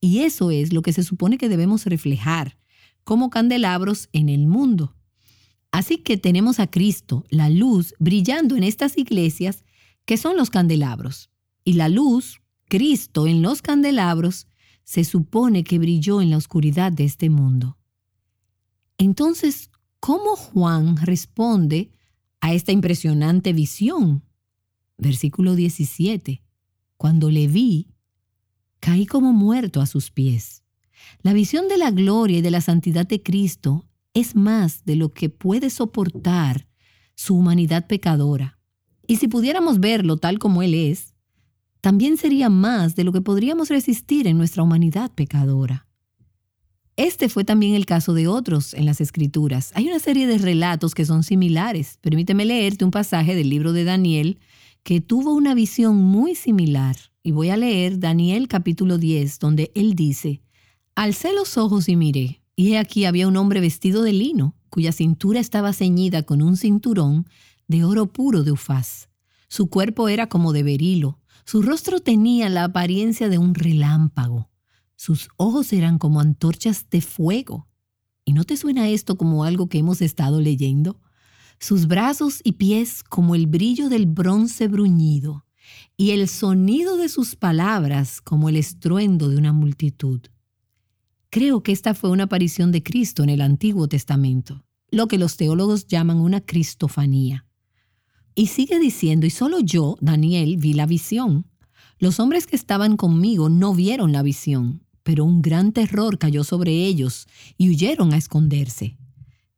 Y 0.00 0.20
eso 0.20 0.50
es 0.50 0.72
lo 0.72 0.80
que 0.80 0.94
se 0.94 1.02
supone 1.02 1.36
que 1.36 1.50
debemos 1.50 1.84
reflejar, 1.84 2.56
como 3.04 3.28
candelabros 3.28 4.08
en 4.12 4.30
el 4.30 4.46
mundo. 4.46 4.96
Así 5.70 5.98
que 5.98 6.16
tenemos 6.16 6.60
a 6.60 6.66
Cristo, 6.70 7.24
la 7.28 7.50
luz, 7.50 7.94
brillando 7.98 8.56
en 8.56 8.62
estas 8.62 8.96
iglesias 8.96 9.64
que 10.04 10.16
son 10.16 10.36
los 10.36 10.50
candelabros. 10.50 11.30
Y 11.64 11.74
la 11.74 11.88
luz, 11.88 12.42
Cristo 12.68 13.26
en 13.26 13.42
los 13.42 13.62
candelabros, 13.62 14.46
se 14.84 15.04
supone 15.04 15.64
que 15.64 15.78
brilló 15.78 16.20
en 16.20 16.30
la 16.30 16.36
oscuridad 16.36 16.92
de 16.92 17.04
este 17.04 17.30
mundo. 17.30 17.78
Entonces, 18.98 19.70
¿cómo 20.00 20.36
Juan 20.36 20.96
responde 20.98 21.90
a 22.40 22.52
esta 22.52 22.72
impresionante 22.72 23.52
visión? 23.52 24.22
Versículo 24.98 25.54
17. 25.54 26.42
Cuando 26.96 27.30
le 27.30 27.48
vi, 27.48 27.88
caí 28.80 29.06
como 29.06 29.32
muerto 29.32 29.80
a 29.80 29.86
sus 29.86 30.10
pies. 30.10 30.62
La 31.22 31.32
visión 31.32 31.68
de 31.68 31.78
la 31.78 31.90
gloria 31.90 32.38
y 32.38 32.42
de 32.42 32.50
la 32.50 32.60
santidad 32.60 33.06
de 33.06 33.22
Cristo 33.22 33.88
es 34.12 34.36
más 34.36 34.84
de 34.84 34.96
lo 34.96 35.12
que 35.12 35.28
puede 35.30 35.70
soportar 35.70 36.68
su 37.14 37.36
humanidad 37.36 37.86
pecadora. 37.86 38.58
Y 39.06 39.16
si 39.16 39.28
pudiéramos 39.28 39.80
verlo 39.80 40.16
tal 40.16 40.38
como 40.38 40.62
Él 40.62 40.74
es, 40.74 41.14
también 41.80 42.16
sería 42.16 42.48
más 42.48 42.96
de 42.96 43.04
lo 43.04 43.12
que 43.12 43.20
podríamos 43.20 43.68
resistir 43.68 44.26
en 44.26 44.38
nuestra 44.38 44.62
humanidad 44.62 45.10
pecadora. 45.12 45.86
Este 46.96 47.28
fue 47.28 47.44
también 47.44 47.74
el 47.74 47.86
caso 47.86 48.14
de 48.14 48.28
otros 48.28 48.72
en 48.72 48.86
las 48.86 49.00
Escrituras. 49.00 49.72
Hay 49.74 49.88
una 49.88 49.98
serie 49.98 50.26
de 50.26 50.38
relatos 50.38 50.94
que 50.94 51.04
son 51.04 51.24
similares. 51.24 51.98
Permíteme 52.00 52.44
leerte 52.44 52.84
un 52.84 52.92
pasaje 52.92 53.34
del 53.34 53.50
libro 53.50 53.72
de 53.72 53.84
Daniel 53.84 54.38
que 54.84 55.00
tuvo 55.00 55.34
una 55.34 55.54
visión 55.54 55.96
muy 55.96 56.36
similar. 56.36 56.96
Y 57.22 57.32
voy 57.32 57.48
a 57.48 57.56
leer 57.56 57.98
Daniel 57.98 58.48
capítulo 58.48 58.96
10, 58.96 59.38
donde 59.40 59.72
él 59.74 59.94
dice, 59.94 60.40
Alcé 60.94 61.32
los 61.32 61.58
ojos 61.58 61.88
y 61.88 61.96
miré, 61.96 62.42
y 62.54 62.72
he 62.72 62.78
aquí 62.78 63.06
había 63.06 63.26
un 63.26 63.36
hombre 63.36 63.60
vestido 63.60 64.02
de 64.02 64.12
lino, 64.12 64.54
cuya 64.70 64.92
cintura 64.92 65.40
estaba 65.40 65.72
ceñida 65.72 66.22
con 66.22 66.42
un 66.42 66.56
cinturón 66.56 67.26
de 67.68 67.84
oro 67.84 68.06
puro 68.06 68.42
de 68.42 68.52
ufaz. 68.52 69.08
Su 69.48 69.68
cuerpo 69.68 70.08
era 70.08 70.28
como 70.28 70.52
de 70.52 70.62
berilo, 70.62 71.20
su 71.44 71.62
rostro 71.62 72.00
tenía 72.00 72.48
la 72.48 72.64
apariencia 72.64 73.28
de 73.28 73.38
un 73.38 73.54
relámpago 73.54 74.50
sus 74.96 75.28
ojos 75.36 75.72
eran 75.72 75.98
como 75.98 76.20
antorchas 76.20 76.88
de 76.90 77.00
fuego. 77.00 77.68
¿Y 78.24 78.32
no 78.32 78.44
te 78.44 78.56
suena 78.56 78.88
esto 78.88 79.16
como 79.16 79.44
algo 79.44 79.68
que 79.68 79.78
hemos 79.78 80.00
estado 80.00 80.40
leyendo? 80.40 81.00
Sus 81.58 81.86
brazos 81.86 82.40
y 82.42 82.52
pies 82.52 83.02
como 83.02 83.34
el 83.34 83.46
brillo 83.46 83.88
del 83.88 84.06
bronce 84.06 84.68
bruñido, 84.68 85.44
y 85.96 86.10
el 86.10 86.28
sonido 86.28 86.96
de 86.96 87.08
sus 87.08 87.36
palabras 87.36 88.20
como 88.20 88.48
el 88.48 88.56
estruendo 88.56 89.28
de 89.28 89.36
una 89.36 89.52
multitud. 89.52 90.20
Creo 91.30 91.62
que 91.62 91.72
esta 91.72 91.94
fue 91.94 92.10
una 92.10 92.24
aparición 92.24 92.70
de 92.70 92.82
Cristo 92.82 93.22
en 93.22 93.28
el 93.28 93.40
Antiguo 93.40 93.88
Testamento, 93.88 94.64
lo 94.90 95.08
que 95.08 95.18
los 95.18 95.36
teólogos 95.36 95.86
llaman 95.86 96.18
una 96.18 96.40
cristofanía. 96.40 97.46
Y 98.34 98.48
sigue 98.48 98.80
diciendo, 98.80 99.26
y 99.26 99.30
solo 99.30 99.60
yo, 99.60 99.96
Daniel, 100.00 100.56
vi 100.56 100.72
la 100.72 100.86
visión. 100.86 101.46
Los 101.98 102.18
hombres 102.18 102.46
que 102.46 102.56
estaban 102.56 102.96
conmigo 102.96 103.48
no 103.48 103.74
vieron 103.74 104.12
la 104.12 104.22
visión, 104.22 104.82
pero 105.04 105.24
un 105.24 105.40
gran 105.40 105.72
terror 105.72 106.18
cayó 106.18 106.42
sobre 106.42 106.84
ellos 106.84 107.28
y 107.56 107.70
huyeron 107.70 108.12
a 108.12 108.16
esconderse. 108.16 108.96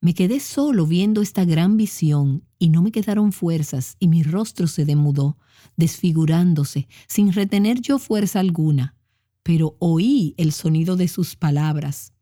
Me 0.00 0.12
quedé 0.12 0.40
solo 0.40 0.86
viendo 0.86 1.22
esta 1.22 1.44
gran 1.46 1.78
visión 1.78 2.44
y 2.58 2.68
no 2.68 2.82
me 2.82 2.92
quedaron 2.92 3.32
fuerzas 3.32 3.96
y 3.98 4.08
mi 4.08 4.22
rostro 4.22 4.66
se 4.66 4.84
demudó, 4.84 5.38
desfigurándose, 5.76 6.86
sin 7.08 7.32
retener 7.32 7.80
yo 7.80 7.98
fuerza 7.98 8.40
alguna, 8.40 8.94
pero 9.42 9.76
oí 9.78 10.34
el 10.36 10.52
sonido 10.52 10.96
de 10.96 11.08
sus 11.08 11.34
palabras. 11.34 12.12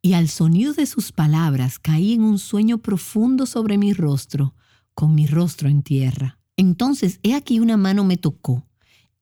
Y 0.00 0.14
al 0.14 0.28
sonido 0.28 0.72
de 0.74 0.86
sus 0.86 1.10
palabras 1.10 1.78
caí 1.78 2.12
en 2.12 2.22
un 2.22 2.38
sueño 2.38 2.78
profundo 2.78 3.46
sobre 3.46 3.78
mi 3.78 3.92
rostro, 3.92 4.54
con 4.94 5.14
mi 5.14 5.26
rostro 5.26 5.68
en 5.68 5.82
tierra. 5.82 6.38
Entonces 6.56 7.18
he 7.22 7.34
aquí 7.34 7.60
una 7.60 7.76
mano 7.76 8.04
me 8.04 8.16
tocó 8.16 8.66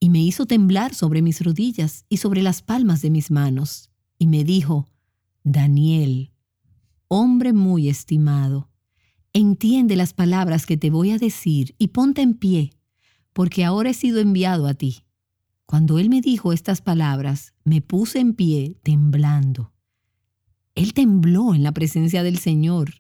y 0.01 0.11
me 0.11 0.23
hizo 0.23 0.47
temblar 0.47 0.95
sobre 0.95 1.23
mis 1.23 1.43
rodillas 1.43 2.05
y 2.09 2.17
sobre 2.17 2.43
las 2.43 2.63
palmas 2.63 3.03
de 3.03 3.11
mis 3.11 3.31
manos, 3.31 3.91
y 4.19 4.27
me 4.27 4.45
dijo, 4.45 4.89
Daniel, 5.45 6.33
hombre 7.09 7.53
muy 7.53 7.89
estimado, 7.89 8.71
entiende 9.33 9.97
las 9.97 10.15
palabras 10.15 10.67
que 10.67 10.77
te 10.77 10.91
voy 10.91 11.11
a 11.11 11.19
decir 11.19 11.75
y 11.79 11.89
ponte 11.89 12.23
en 12.23 12.35
pie, 12.35 12.73
porque 13.33 13.65
ahora 13.65 13.91
he 13.91 13.95
sido 13.95 14.21
enviado 14.21 14.67
a 14.67 14.75
ti. 14.75 15.05
Cuando 15.67 15.99
él 15.99 16.09
me 16.09 16.21
dijo 16.21 16.53
estas 16.53 16.81
palabras, 16.83 17.55
me 17.65 17.81
puse 17.81 18.19
en 18.19 18.35
pie 18.35 18.77
temblando. 18.83 19.73
Él 20.75 20.95
tembló 20.95 21.55
en 21.55 21.63
la 21.63 21.73
presencia 21.73 22.23
del 22.23 22.39
Señor. 22.39 23.00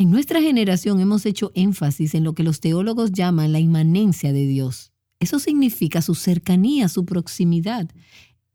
En 0.00 0.12
nuestra 0.12 0.40
generación 0.40 1.00
hemos 1.00 1.26
hecho 1.26 1.50
énfasis 1.56 2.14
en 2.14 2.22
lo 2.22 2.32
que 2.32 2.44
los 2.44 2.60
teólogos 2.60 3.10
llaman 3.10 3.50
la 3.50 3.58
inmanencia 3.58 4.32
de 4.32 4.46
Dios. 4.46 4.92
Eso 5.18 5.40
significa 5.40 6.02
su 6.02 6.14
cercanía, 6.14 6.88
su 6.88 7.04
proximidad. 7.04 7.90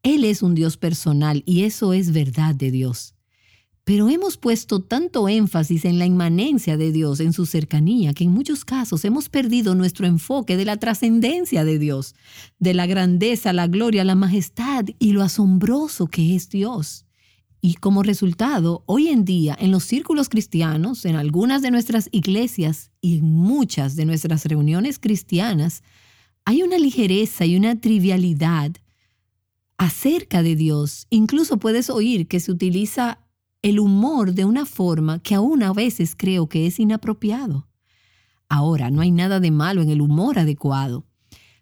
Él 0.04 0.24
es 0.24 0.42
un 0.42 0.56
Dios 0.56 0.78
personal 0.78 1.44
y 1.46 1.64
eso 1.64 1.92
es 1.92 2.14
verdad 2.14 2.56
de 2.56 2.72
Dios. 2.72 3.16
Pero 3.84 4.08
hemos 4.08 4.38
puesto 4.38 4.80
tanto 4.80 5.28
énfasis 5.28 5.84
en 5.84 6.00
la 6.00 6.06
inmanencia 6.06 6.78
de 6.78 6.94
Dios, 6.94 7.20
en 7.20 7.34
su 7.34 7.46
cercanía, 7.46 8.14
que 8.14 8.24
en 8.24 8.32
muchos 8.32 8.64
casos 8.64 9.04
hemos 9.04 9.28
perdido 9.28 9.76
nuestro 9.76 10.08
enfoque 10.08 10.56
de 10.56 10.64
la 10.64 10.78
trascendencia 10.78 11.66
de 11.66 11.78
Dios, 11.78 12.16
de 12.60 12.74
la 12.74 12.86
grandeza, 12.86 13.52
la 13.52 13.68
gloria, 13.68 14.06
la 14.06 14.16
majestad 14.16 14.86
y 14.98 15.12
lo 15.12 15.22
asombroso 15.22 16.08
que 16.08 16.38
es 16.38 16.48
Dios. 16.48 17.03
Y 17.66 17.76
como 17.76 18.04
resultado, 18.04 18.84
hoy 18.88 19.08
en 19.08 19.24
día, 19.24 19.56
en 19.58 19.72
los 19.72 19.86
círculos 19.86 20.28
cristianos, 20.28 21.06
en 21.06 21.16
algunas 21.16 21.62
de 21.62 21.72
nuestras 21.72 22.10
iglesias 22.12 22.92
y 23.00 23.20
en 23.20 23.24
muchas 23.24 23.96
de 23.96 24.04
nuestras 24.04 24.44
reuniones 24.44 25.00
cristianas, 25.00 25.82
hay 26.44 26.62
una 26.62 26.78
ligereza 26.78 27.46
y 27.46 27.56
una 27.56 27.80
trivialidad 27.80 28.74
acerca 29.78 30.44
de 30.44 30.58
Dios. 30.58 31.08
Incluso 31.10 31.58
puedes 31.58 31.90
oír 31.90 32.28
que 32.28 32.42
se 32.42 32.52
utiliza 32.52 33.20
el 33.62 33.80
humor 33.80 34.34
de 34.34 34.44
una 34.44 34.66
forma 34.66 35.20
que 35.20 35.34
aún 35.34 35.64
a 35.64 35.72
veces 35.72 36.18
creo 36.18 36.50
que 36.50 36.68
es 36.68 36.82
inapropiado. 36.82 37.70
Ahora, 38.50 38.92
no 38.92 39.00
hay 39.00 39.12
nada 39.12 39.40
de 39.40 39.52
malo 39.52 39.82
en 39.82 39.90
el 39.90 40.02
humor 40.02 40.38
adecuado, 40.38 41.06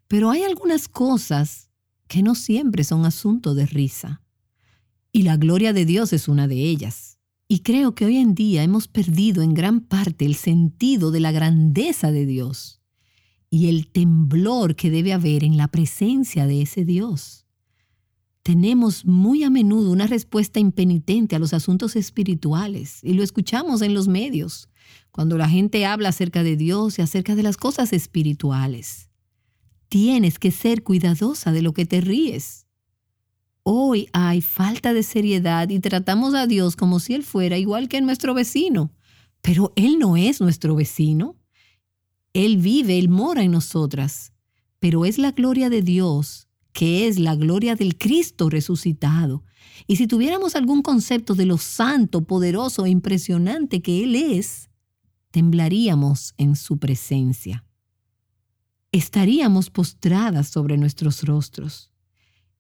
pero 0.08 0.32
hay 0.32 0.42
algunas 0.42 0.88
cosas 0.88 1.70
que 2.08 2.24
no 2.24 2.34
siempre 2.34 2.84
son 2.84 3.06
asunto 3.06 3.54
de 3.54 3.68
risa. 3.68 4.21
Y 5.12 5.24
la 5.24 5.38
gloria 5.38 5.74
de 5.74 5.86
Dios 5.86 6.14
es 6.14 6.28
una 6.28 6.48
de 6.48 6.56
ellas. 6.56 7.20
Y 7.48 7.60
creo 7.60 7.96
que 7.96 8.06
hoy 8.06 8.18
en 8.18 8.34
día 8.34 8.64
hemos 8.64 8.88
perdido 8.88 9.42
en 9.42 9.54
gran 9.54 9.82
parte 9.82 10.26
el 10.26 10.36
sentido 10.36 11.12
de 11.12 11.20
la 11.20 11.32
grandeza 11.32 12.12
de 12.12 12.26
Dios 12.26 12.82
y 13.50 13.68
el 13.68 13.88
temblor 13.88 14.78
que 14.78 14.90
debe 14.90 15.12
haber 15.12 15.44
en 15.44 15.58
la 15.58 15.68
presencia 15.68 16.48
de 16.48 16.62
ese 16.62 16.86
Dios. 16.86 17.46
Tenemos 18.42 19.06
muy 19.06 19.44
a 19.44 19.50
menudo 19.50 19.92
una 19.92 20.08
respuesta 20.08 20.60
impenitente 20.60 21.36
a 21.36 21.40
los 21.40 21.54
asuntos 21.54 21.96
espirituales 21.96 23.04
y 23.04 23.14
lo 23.14 23.22
escuchamos 23.22 23.82
en 23.82 23.94
los 23.94 24.08
medios, 24.08 24.70
cuando 25.12 25.38
la 25.38 25.50
gente 25.50 25.86
habla 25.86 26.10
acerca 26.10 26.42
de 26.42 26.56
Dios 26.56 26.98
y 26.98 27.02
acerca 27.02 27.36
de 27.36 27.44
las 27.44 27.58
cosas 27.58 27.92
espirituales. 27.92 29.10
Tienes 29.90 30.40
que 30.40 30.52
ser 30.52 30.84
cuidadosa 30.84 31.52
de 31.52 31.62
lo 31.62 31.74
que 31.74 31.86
te 31.86 32.00
ríes. 32.00 32.66
Hoy 33.64 34.10
hay 34.12 34.42
falta 34.42 34.94
de 34.94 35.04
seriedad 35.04 35.70
y 35.70 35.80
tratamos 35.80 36.34
a 36.34 36.48
Dios 36.48 36.76
como 36.76 37.00
si 37.00 37.14
Él 37.14 37.24
fuera 37.24 37.58
igual 37.58 37.90
que 37.90 38.02
nuestro 38.02 38.34
vecino, 38.34 38.92
pero 39.42 39.72
Él 39.76 40.00
no 40.00 40.18
es 40.18 40.42
nuestro 40.42 40.76
vecino. 40.76 41.36
Él 42.34 42.58
vive, 42.58 42.98
Él 42.98 43.10
mora 43.10 43.44
en 43.44 43.52
nosotras, 43.52 44.34
pero 44.80 45.06
es 45.06 45.20
la 45.20 45.32
gloria 45.32 45.70
de 45.70 45.84
Dios, 45.84 46.48
que 46.74 47.08
es 47.08 47.20
la 47.20 47.36
gloria 47.36 47.76
del 47.76 47.98
Cristo 47.98 48.50
resucitado. 48.50 49.44
Y 49.86 49.98
si 49.98 50.08
tuviéramos 50.08 50.56
algún 50.56 50.82
concepto 50.82 51.36
de 51.36 51.46
lo 51.46 51.58
santo, 51.58 52.24
poderoso 52.24 52.86
e 52.86 52.90
impresionante 52.90 53.82
que 53.82 54.04
Él 54.04 54.16
es, 54.16 54.70
temblaríamos 55.30 56.34
en 56.38 56.56
su 56.56 56.80
presencia. 56.80 57.64
Estaríamos 58.92 59.70
postradas 59.70 60.50
sobre 60.50 60.78
nuestros 60.78 61.24
rostros. 61.24 61.91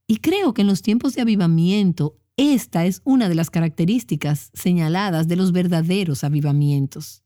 Y 0.07 0.17
creo 0.17 0.53
que 0.53 0.61
en 0.61 0.67
los 0.67 0.81
tiempos 0.81 1.13
de 1.13 1.21
avivamiento, 1.21 2.17
esta 2.37 2.85
es 2.85 3.01
una 3.03 3.29
de 3.29 3.35
las 3.35 3.49
características 3.49 4.51
señaladas 4.53 5.27
de 5.27 5.35
los 5.35 5.51
verdaderos 5.51 6.23
avivamientos. 6.23 7.23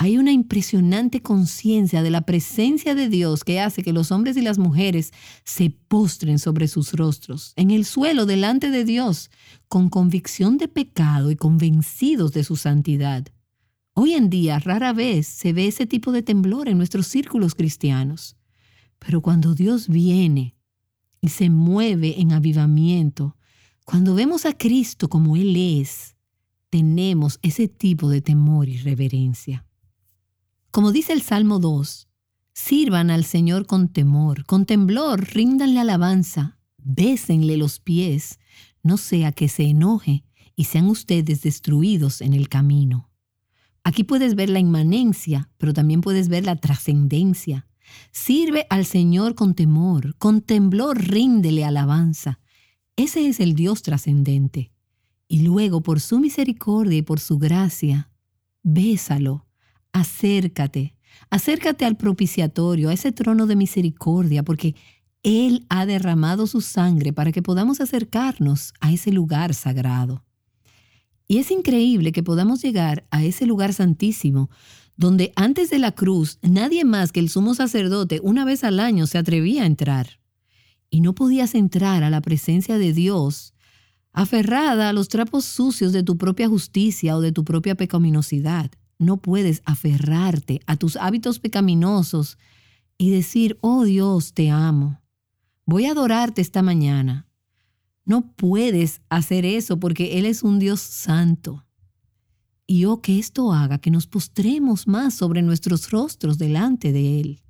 Hay 0.00 0.16
una 0.16 0.30
impresionante 0.30 1.22
conciencia 1.22 2.04
de 2.04 2.10
la 2.10 2.20
presencia 2.20 2.94
de 2.94 3.08
Dios 3.08 3.42
que 3.42 3.58
hace 3.58 3.82
que 3.82 3.92
los 3.92 4.12
hombres 4.12 4.36
y 4.36 4.42
las 4.42 4.56
mujeres 4.56 5.12
se 5.44 5.70
postren 5.70 6.38
sobre 6.38 6.68
sus 6.68 6.92
rostros, 6.92 7.52
en 7.56 7.72
el 7.72 7.84
suelo 7.84 8.24
delante 8.24 8.70
de 8.70 8.84
Dios, 8.84 9.28
con 9.66 9.88
convicción 9.88 10.56
de 10.56 10.68
pecado 10.68 11.32
y 11.32 11.36
convencidos 11.36 12.32
de 12.32 12.44
su 12.44 12.54
santidad. 12.54 13.26
Hoy 13.92 14.12
en 14.12 14.30
día 14.30 14.60
rara 14.60 14.92
vez 14.92 15.26
se 15.26 15.52
ve 15.52 15.66
ese 15.66 15.84
tipo 15.84 16.12
de 16.12 16.22
temblor 16.22 16.68
en 16.68 16.78
nuestros 16.78 17.08
círculos 17.08 17.56
cristianos, 17.56 18.36
pero 19.00 19.20
cuando 19.20 19.56
Dios 19.56 19.88
viene 19.88 20.54
y 21.20 21.28
se 21.28 21.50
mueve 21.50 22.20
en 22.20 22.32
avivamiento, 22.32 23.36
cuando 23.84 24.14
vemos 24.14 24.44
a 24.46 24.56
Cristo 24.56 25.08
como 25.08 25.36
Él 25.36 25.56
es, 25.56 26.16
tenemos 26.70 27.38
ese 27.42 27.68
tipo 27.68 28.08
de 28.10 28.20
temor 28.20 28.68
y 28.68 28.78
reverencia. 28.78 29.64
Como 30.70 30.92
dice 30.92 31.12
el 31.12 31.22
Salmo 31.22 31.58
2, 31.58 32.08
sirvan 32.52 33.10
al 33.10 33.24
Señor 33.24 33.66
con 33.66 33.88
temor, 33.88 34.44
con 34.44 34.66
temblor, 34.66 35.32
ríndanle 35.32 35.80
alabanza, 35.80 36.58
bésenle 36.76 37.56
los 37.56 37.80
pies, 37.80 38.38
no 38.82 38.96
sea 38.96 39.32
que 39.32 39.48
se 39.48 39.64
enoje 39.64 40.24
y 40.56 40.64
sean 40.64 40.88
ustedes 40.88 41.42
destruidos 41.42 42.20
en 42.20 42.34
el 42.34 42.48
camino. 42.48 43.10
Aquí 43.84 44.04
puedes 44.04 44.34
ver 44.34 44.50
la 44.50 44.58
inmanencia, 44.58 45.50
pero 45.56 45.72
también 45.72 46.00
puedes 46.00 46.28
ver 46.28 46.44
la 46.44 46.56
trascendencia. 46.56 47.67
Sirve 48.10 48.66
al 48.70 48.86
Señor 48.86 49.34
con 49.34 49.54
temor, 49.54 50.16
con 50.16 50.40
temblor 50.40 50.98
ríndele 50.98 51.64
alabanza. 51.64 52.40
Ese 52.96 53.28
es 53.28 53.40
el 53.40 53.54
Dios 53.54 53.82
trascendente. 53.82 54.72
Y 55.28 55.40
luego, 55.40 55.82
por 55.82 56.00
su 56.00 56.18
misericordia 56.18 56.98
y 56.98 57.02
por 57.02 57.20
su 57.20 57.38
gracia, 57.38 58.10
bésalo, 58.62 59.46
acércate, 59.92 60.96
acércate 61.30 61.84
al 61.84 61.96
propiciatorio, 61.96 62.88
a 62.88 62.94
ese 62.94 63.12
trono 63.12 63.46
de 63.46 63.56
misericordia, 63.56 64.42
porque 64.42 64.74
Él 65.22 65.66
ha 65.68 65.84
derramado 65.86 66.46
su 66.46 66.60
sangre 66.60 67.12
para 67.12 67.30
que 67.30 67.42
podamos 67.42 67.80
acercarnos 67.80 68.72
a 68.80 68.90
ese 68.92 69.12
lugar 69.12 69.54
sagrado. 69.54 70.24
Y 71.26 71.36
es 71.36 71.50
increíble 71.50 72.10
que 72.10 72.22
podamos 72.22 72.62
llegar 72.62 73.06
a 73.10 73.22
ese 73.22 73.44
lugar 73.44 73.74
santísimo, 73.74 74.48
donde 74.98 75.32
antes 75.36 75.70
de 75.70 75.78
la 75.78 75.92
cruz 75.92 76.38
nadie 76.42 76.84
más 76.84 77.12
que 77.12 77.20
el 77.20 77.30
sumo 77.30 77.54
sacerdote 77.54 78.20
una 78.22 78.44
vez 78.44 78.64
al 78.64 78.80
año 78.80 79.06
se 79.06 79.16
atrevía 79.16 79.62
a 79.62 79.66
entrar. 79.66 80.18
Y 80.90 81.00
no 81.00 81.14
podías 81.14 81.54
entrar 81.54 82.02
a 82.02 82.10
la 82.10 82.20
presencia 82.20 82.78
de 82.78 82.92
Dios 82.92 83.54
aferrada 84.12 84.88
a 84.88 84.92
los 84.92 85.08
trapos 85.08 85.44
sucios 85.44 85.92
de 85.92 86.02
tu 86.02 86.18
propia 86.18 86.48
justicia 86.48 87.16
o 87.16 87.20
de 87.20 87.30
tu 87.30 87.44
propia 87.44 87.76
pecaminosidad. 87.76 88.72
No 88.98 89.18
puedes 89.18 89.62
aferrarte 89.64 90.60
a 90.66 90.76
tus 90.76 90.96
hábitos 90.96 91.38
pecaminosos 91.38 92.36
y 92.96 93.10
decir, 93.10 93.56
oh 93.60 93.84
Dios, 93.84 94.34
te 94.34 94.50
amo. 94.50 95.00
Voy 95.64 95.84
a 95.84 95.92
adorarte 95.92 96.42
esta 96.42 96.62
mañana. 96.62 97.28
No 98.04 98.32
puedes 98.32 99.00
hacer 99.10 99.44
eso 99.44 99.78
porque 99.78 100.18
Él 100.18 100.26
es 100.26 100.42
un 100.42 100.58
Dios 100.58 100.80
santo. 100.80 101.64
Y 102.70 102.84
oh, 102.84 103.00
que 103.00 103.18
esto 103.18 103.54
haga 103.54 103.78
que 103.78 103.90
nos 103.90 104.06
postremos 104.06 104.86
más 104.86 105.14
sobre 105.14 105.40
nuestros 105.40 105.90
rostros 105.90 106.36
delante 106.36 106.92
de 106.92 107.18
Él. 107.18 107.42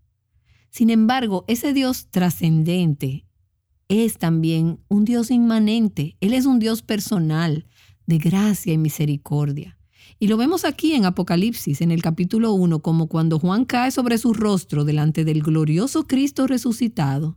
Sin 0.70 0.90
embargo, 0.90 1.44
ese 1.48 1.72
Dios 1.72 2.06
trascendente 2.08 3.26
es 3.88 4.16
también 4.16 4.78
un 4.86 5.04
Dios 5.04 5.32
inmanente. 5.32 6.16
Él 6.20 6.34
es 6.34 6.46
un 6.46 6.60
Dios 6.60 6.82
personal, 6.82 7.66
de 8.06 8.18
gracia 8.18 8.72
y 8.72 8.78
misericordia. 8.78 9.76
Y 10.20 10.28
lo 10.28 10.36
vemos 10.36 10.64
aquí 10.64 10.92
en 10.92 11.04
Apocalipsis, 11.04 11.80
en 11.80 11.90
el 11.90 12.00
capítulo 12.00 12.52
1, 12.52 12.78
como 12.78 13.08
cuando 13.08 13.40
Juan 13.40 13.64
cae 13.64 13.90
sobre 13.90 14.18
su 14.18 14.34
rostro 14.34 14.84
delante 14.84 15.24
del 15.24 15.42
glorioso 15.42 16.06
Cristo 16.06 16.46
resucitado 16.46 17.36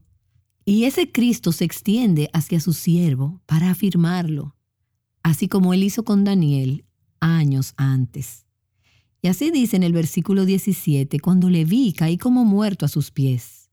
y 0.65 0.83
ese 0.83 1.11
Cristo 1.11 1.51
se 1.51 1.65
extiende 1.65 2.29
hacia 2.31 2.59
su 2.59 2.73
siervo 2.73 3.41
para 3.47 3.71
afirmarlo, 3.71 4.55
así 5.23 5.47
como 5.47 5.73
él 5.73 5.83
hizo 5.83 6.03
con 6.03 6.23
Daniel 6.23 6.85
años 7.21 7.73
antes. 7.77 8.45
Y 9.21 9.27
así 9.27 9.51
dice 9.51 9.77
en 9.77 9.83
el 9.83 9.93
versículo 9.93 10.45
17, 10.45 11.19
cuando 11.19 11.49
le 11.49 11.63
vi 11.63 11.93
caí 11.93 12.17
como 12.17 12.43
muerto 12.43 12.85
a 12.85 12.89
sus 12.89 13.11
pies. 13.11 13.69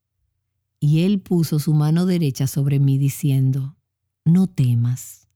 Y 0.79 1.01
él 1.01 1.21
puso 1.21 1.59
su 1.59 1.75
mano 1.75 2.07
derecha 2.07 2.47
sobre 2.47 2.79
mí 2.79 2.99
diciendo, 2.99 3.77
no 4.25 4.47
temas. 4.47 5.27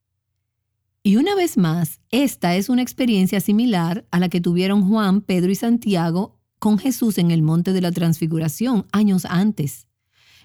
Y 1.02 1.16
una 1.16 1.34
vez 1.34 1.56
más, 1.56 2.00
esta 2.10 2.54
es 2.54 2.68
una 2.68 2.82
experiencia 2.82 3.40
similar 3.40 4.06
a 4.12 4.20
la 4.20 4.28
que 4.28 4.40
tuvieron 4.40 4.88
Juan, 4.88 5.20
Pedro 5.20 5.50
y 5.50 5.56
Santiago 5.56 6.38
con 6.60 6.78
Jesús 6.78 7.18
en 7.18 7.32
el 7.32 7.42
monte 7.42 7.72
de 7.72 7.80
la 7.80 7.90
transfiguración 7.90 8.86
años 8.92 9.24
antes. 9.24 9.88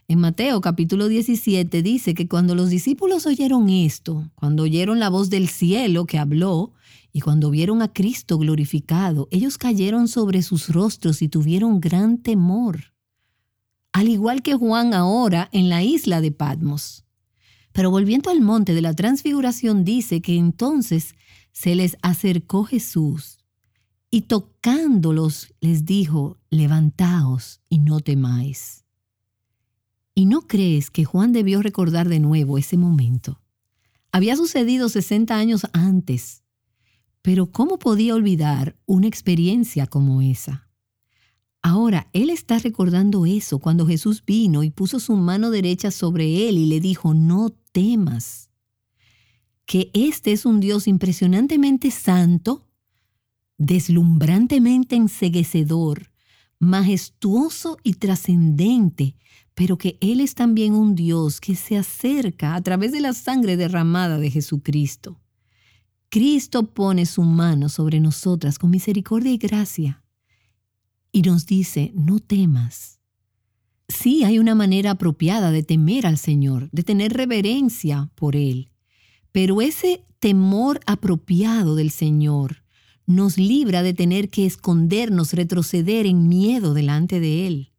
En 0.07 0.19
Mateo 0.19 0.61
capítulo 0.61 1.09
17 1.09 1.83
dice 1.83 2.15
que 2.15 2.27
cuando 2.27 2.55
los 2.55 2.69
discípulos 2.69 3.27
oyeron 3.27 3.69
esto, 3.69 4.31
cuando 4.33 4.63
oyeron 4.63 4.99
la 4.99 5.09
voz 5.09 5.29
del 5.29 5.47
cielo 5.47 6.05
que 6.05 6.17
habló 6.17 6.71
y 7.17 7.19
cuando 7.19 7.49
vieron 7.49 7.81
a 7.81 7.91
Cristo 7.91 8.37
glorificado, 8.37 9.27
ellos 9.31 9.57
cayeron 9.57 10.07
sobre 10.07 10.43
sus 10.43 10.69
rostros 10.69 11.23
y 11.23 11.27
tuvieron 11.27 11.81
gran 11.81 12.19
temor. 12.19 12.93
Al 13.91 14.07
igual 14.07 14.43
que 14.43 14.53
Juan 14.53 14.93
ahora 14.93 15.49
en 15.51 15.67
la 15.67 15.81
isla 15.81 16.21
de 16.21 16.31
Patmos. 16.31 17.05
Pero 17.71 17.89
volviendo 17.89 18.29
al 18.29 18.41
monte 18.41 18.75
de 18.75 18.83
la 18.83 18.93
transfiguración 18.93 19.83
dice 19.83 20.21
que 20.21 20.37
entonces 20.37 21.15
se 21.51 21.73
les 21.73 21.97
acercó 22.03 22.65
Jesús 22.65 23.39
y 24.11 24.21
tocándolos 24.21 25.55
les 25.59 25.85
dijo, 25.85 26.37
levantaos 26.51 27.61
y 27.67 27.79
no 27.79 27.99
temáis. 27.99 28.85
¿Y 30.13 30.27
no 30.27 30.41
crees 30.41 30.91
que 30.91 31.03
Juan 31.03 31.33
debió 31.33 31.63
recordar 31.63 32.09
de 32.09 32.19
nuevo 32.19 32.59
ese 32.59 32.77
momento? 32.77 33.41
Había 34.11 34.35
sucedido 34.35 34.87
60 34.87 35.35
años 35.35 35.65
antes, 35.73 36.43
pero 37.27 37.51
¿cómo 37.51 37.77
podía 37.77 38.15
olvidar 38.15 38.77
una 38.85 39.05
experiencia 39.05 39.85
como 39.85 40.21
esa? 40.21 40.69
Ahora, 41.61 42.07
él 42.13 42.29
está 42.29 42.57
recordando 42.57 43.25
eso 43.25 43.59
cuando 43.59 43.85
Jesús 43.85 44.23
vino 44.25 44.63
y 44.63 44.69
puso 44.69 45.01
su 45.01 45.13
mano 45.17 45.51
derecha 45.51 45.91
sobre 45.91 46.47
él 46.47 46.57
y 46.57 46.67
le 46.67 46.79
dijo, 46.79 47.13
no 47.13 47.49
temas, 47.73 48.49
que 49.65 49.91
este 49.93 50.31
es 50.31 50.45
un 50.45 50.61
Dios 50.61 50.87
impresionantemente 50.87 51.91
santo, 51.91 52.65
deslumbrantemente 53.57 54.95
enseguecedor, 54.95 56.13
majestuoso 56.59 57.77
y 57.83 57.95
trascendente, 57.95 59.17
pero 59.53 59.77
que 59.77 59.97
Él 59.99 60.21
es 60.21 60.33
también 60.33 60.73
un 60.73 60.95
Dios 60.95 61.41
que 61.41 61.55
se 61.55 61.77
acerca 61.77 62.55
a 62.55 62.61
través 62.61 62.93
de 62.93 63.01
la 63.01 63.11
sangre 63.11 63.57
derramada 63.57 64.17
de 64.17 64.31
Jesucristo. 64.31 65.19
Cristo 66.09 66.63
pone 66.63 67.05
su 67.05 67.23
mano 67.23 67.67
sobre 67.69 67.99
nosotras 67.99 68.59
con 68.59 68.69
misericordia 68.69 69.31
y 69.31 69.37
gracia 69.37 70.03
y 71.11 71.21
nos 71.21 71.45
dice, 71.45 71.91
no 71.95 72.19
temas. 72.19 72.99
Sí 73.89 74.23
hay 74.23 74.39
una 74.39 74.55
manera 74.55 74.91
apropiada 74.91 75.51
de 75.51 75.63
temer 75.63 76.05
al 76.05 76.17
Señor, 76.17 76.69
de 76.71 76.83
tener 76.83 77.13
reverencia 77.13 78.09
por 78.15 78.35
Él, 78.35 78.69
pero 79.31 79.61
ese 79.61 80.05
temor 80.19 80.79
apropiado 80.85 81.75
del 81.75 81.91
Señor 81.91 82.63
nos 83.05 83.37
libra 83.37 83.83
de 83.83 83.93
tener 83.93 84.29
que 84.29 84.45
escondernos, 84.45 85.33
retroceder 85.33 86.05
en 86.05 86.27
miedo 86.27 86.73
delante 86.73 87.19
de 87.19 87.47
Él. 87.47 87.71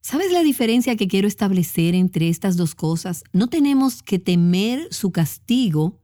¿Sabes 0.00 0.32
la 0.32 0.42
diferencia 0.42 0.96
que 0.96 1.08
quiero 1.08 1.26
establecer 1.26 1.94
entre 1.94 2.28
estas 2.28 2.56
dos 2.56 2.74
cosas? 2.74 3.24
No 3.32 3.48
tenemos 3.48 4.02
que 4.02 4.18
temer 4.18 4.88
su 4.90 5.12
castigo 5.12 6.00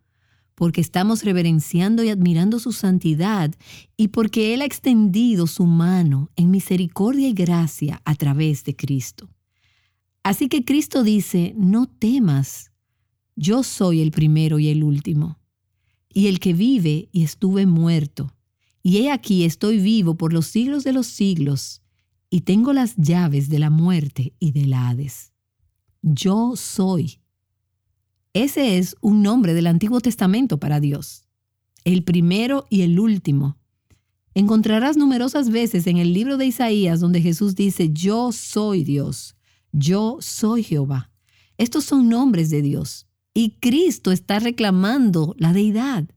porque 0.61 0.83
estamos 0.83 1.25
reverenciando 1.25 2.05
y 2.05 2.11
admirando 2.11 2.59
su 2.59 2.73
santidad 2.73 3.51
y 3.97 4.09
porque 4.09 4.53
Él 4.53 4.61
ha 4.61 4.67
extendido 4.67 5.47
su 5.47 5.65
mano 5.65 6.29
en 6.37 6.51
misericordia 6.51 7.29
y 7.29 7.33
gracia 7.33 8.03
a 8.05 8.15
través 8.15 8.63
de 8.65 8.77
Cristo. 8.77 9.31
Así 10.23 10.51
que 10.51 10.67
Cristo 10.67 11.03
dice, 11.03 11.55
no 11.57 11.87
temas, 11.87 12.73
yo 13.37 13.63
soy 13.63 14.03
el 14.03 14.11
primero 14.11 14.59
y 14.59 14.69
el 14.69 14.85
último, 14.85 15.39
y 16.13 16.27
el 16.27 16.41
que 16.41 16.53
vive 16.53 17.09
y 17.11 17.23
estuve 17.23 17.65
muerto, 17.65 18.37
y 18.83 18.99
he 18.99 19.11
aquí 19.11 19.45
estoy 19.45 19.79
vivo 19.79 20.19
por 20.19 20.35
los 20.35 20.47
siglos 20.47 20.85
de 20.85 20.93
los 20.93 21.07
siglos, 21.07 21.81
y 22.29 22.43
tengo 22.43 22.75
las 22.75 22.97
llaves 22.97 23.49
de 23.49 23.61
la 23.61 23.71
muerte 23.71 24.35
y 24.39 24.53
del 24.53 24.75
Hades. 24.75 25.33
Yo 26.03 26.55
soy. 26.55 27.23
Ese 28.33 28.79
es 28.79 28.95
un 29.01 29.23
nombre 29.23 29.55
del 29.55 29.67
Antiguo 29.67 30.01
Testamento 30.01 30.59
para 30.61 30.79
Dios, 30.79 31.25
el 31.85 32.05
primero 32.05 32.65
y 32.71 32.83
el 32.83 33.01
último. 33.01 33.59
Encontrarás 34.35 34.97
numerosas 34.97 35.51
veces 35.51 35.89
en 35.89 35.97
el 35.97 36.13
libro 36.13 36.37
de 36.37 36.47
Isaías 36.47 37.01
donde 37.01 37.21
Jesús 37.21 37.57
dice, 37.57 37.91
yo 37.93 38.31
soy 38.31 38.85
Dios, 38.85 39.35
yo 39.73 40.19
soy 40.21 40.63
Jehová. 40.63 41.11
Estos 41.59 41.85
son 41.85 42.09
nombres 42.09 42.51
de 42.51 42.63
Dios. 42.63 43.09
Y 43.35 43.57
Cristo 43.61 44.13
está 44.13 44.39
reclamando 44.39 45.35
la 45.37 45.53
deidad. 45.53 46.09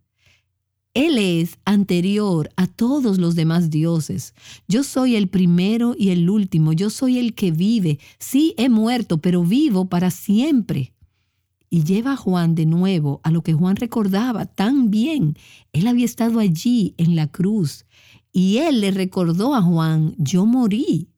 Él 0.93 1.17
es 1.17 1.57
anterior 1.65 2.51
a 2.55 2.67
todos 2.67 3.17
los 3.17 3.33
demás 3.33 3.71
dioses. 3.71 4.35
Yo 4.67 4.83
soy 4.83 5.15
el 5.15 5.29
primero 5.29 5.95
y 5.97 6.09
el 6.09 6.29
último. 6.29 6.73
Yo 6.73 6.91
soy 6.91 7.17
el 7.17 7.33
que 7.33 7.49
vive. 7.49 7.99
Sí, 8.19 8.53
he 8.57 8.69
muerto, 8.69 9.17
pero 9.17 9.43
vivo 9.43 9.89
para 9.89 10.11
siempre. 10.11 10.92
Y 11.73 11.85
lleva 11.85 12.13
a 12.13 12.17
Juan 12.17 12.53
de 12.53 12.67
nuevo 12.67 13.19
a 13.23 13.31
lo 13.31 13.41
que 13.41 13.55
Juan 13.55 13.77
recordaba 13.77 14.45
tan 14.45 14.91
bien. 14.91 15.35
Él 15.71 15.87
había 15.87 16.05
estado 16.05 16.37
allí 16.37 16.93
en 16.99 17.15
la 17.15 17.25
cruz. 17.25 17.87
Y 18.31 18.57
él 18.57 18.79
le 18.79 18.91
recordó 18.91 19.55
a 19.55 19.61
Juan, 19.63 20.13
yo 20.19 20.45
morí. 20.45 21.09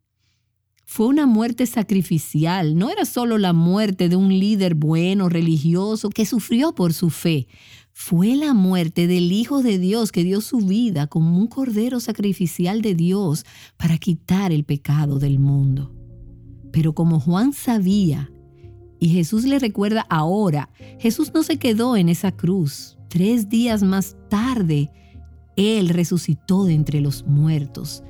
Fue 0.86 1.08
una 1.08 1.26
muerte 1.26 1.66
sacrificial, 1.66 2.78
no 2.78 2.90
era 2.90 3.04
solo 3.04 3.38
la 3.38 3.52
muerte 3.52 4.08
de 4.08 4.16
un 4.16 4.30
líder 4.30 4.76
bueno, 4.76 5.28
religioso, 5.28 6.10
que 6.10 6.26
sufrió 6.26 6.74
por 6.74 6.94
su 6.94 7.10
fe 7.10 7.50
fue 7.98 8.36
la 8.36 8.54
muerte 8.54 9.08
del 9.08 9.32
Hijo 9.32 9.62
de 9.62 9.80
Dios 9.80 10.12
que 10.12 10.26
dio 10.26 10.42
su 10.42 10.58
vida 10.58 11.08
como 11.08 11.38
un 11.38 11.48
cordero 11.48 12.02
sacrificial 12.02 12.82
de 12.82 12.94
Dios 12.94 13.46
para 13.78 13.98
quitar 13.98 14.52
el 14.52 14.66
pecado 14.66 15.18
del 15.18 15.40
mundo. 15.40 15.96
Pero 16.74 16.94
como 16.94 17.22
Juan 17.22 17.54
sabía, 17.54 18.30
y 19.00 19.10
Jesús 19.10 19.46
le 19.46 19.60
recuerda 19.60 20.06
ahora, 20.10 20.70
Jesús 21.00 21.32
no 21.34 21.44
se 21.44 21.58
quedó 21.58 21.98
en 21.98 22.10
esa 22.10 22.32
cruz. 22.32 22.98
Tres 23.10 23.50
días 23.50 23.84
más 23.84 24.18
tarde, 24.30 24.92
Él 25.56 25.90
resucitó 25.90 26.66
de 26.66 26.74
entre 26.74 27.02
los 27.02 27.26
muertos. 27.26 28.04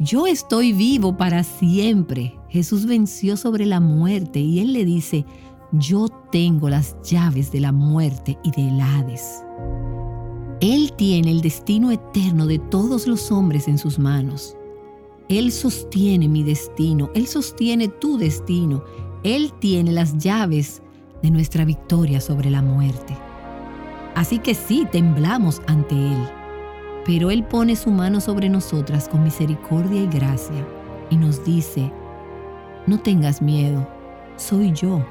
Yo 0.00 0.26
estoy 0.26 0.72
vivo 0.72 1.16
para 1.16 1.42
siempre, 1.42 2.34
Jesús 2.48 2.86
venció 2.86 3.36
sobre 3.36 3.66
la 3.66 3.80
muerte 3.80 4.38
y 4.38 4.60
Él 4.60 4.72
le 4.72 4.84
dice, 4.84 5.24
yo 5.72 6.08
tengo 6.30 6.68
las 6.68 6.96
llaves 7.02 7.52
de 7.52 7.60
la 7.60 7.72
muerte 7.72 8.38
y 8.42 8.50
del 8.52 8.80
Hades. 8.80 9.42
Él 10.60 10.92
tiene 10.96 11.30
el 11.30 11.40
destino 11.40 11.90
eterno 11.90 12.46
de 12.46 12.58
todos 12.58 13.06
los 13.06 13.30
hombres 13.30 13.68
en 13.68 13.78
sus 13.78 13.98
manos. 13.98 14.56
Él 15.28 15.52
sostiene 15.52 16.26
mi 16.26 16.42
destino, 16.42 17.10
Él 17.14 17.26
sostiene 17.26 17.88
tu 17.88 18.18
destino, 18.18 18.82
Él 19.24 19.52
tiene 19.58 19.92
las 19.92 20.16
llaves 20.16 20.82
de 21.22 21.30
nuestra 21.30 21.64
victoria 21.64 22.20
sobre 22.20 22.50
la 22.50 22.62
muerte. 22.62 23.16
Así 24.14 24.38
que 24.38 24.54
sí, 24.54 24.86
temblamos 24.90 25.60
ante 25.66 25.94
Él, 25.94 26.28
pero 27.04 27.30
Él 27.30 27.44
pone 27.44 27.76
su 27.76 27.90
mano 27.90 28.20
sobre 28.20 28.48
nosotras 28.48 29.08
con 29.08 29.24
misericordia 29.24 30.02
y 30.02 30.06
gracia 30.06 30.66
y 31.10 31.16
nos 31.16 31.44
dice, 31.44 31.92
no 32.86 32.98
tengas 32.98 33.42
miedo, 33.42 33.88
soy 34.36 34.72
yo, 34.72 35.04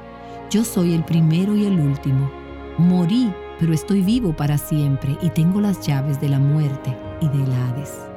yo 0.50 0.64
soy 0.64 0.94
el 0.94 1.04
primero 1.04 1.54
y 1.54 1.66
el 1.66 1.78
último. 1.78 2.30
Morí, 2.78 3.32
pero 3.58 3.72
estoy 3.72 4.02
vivo 4.02 4.34
para 4.34 4.56
siempre 4.56 5.16
y 5.20 5.30
tengo 5.30 5.60
las 5.60 5.86
llaves 5.86 6.20
de 6.20 6.28
la 6.28 6.38
muerte 6.38 6.96
y 7.20 7.28
del 7.28 7.52
Hades. 7.52 8.07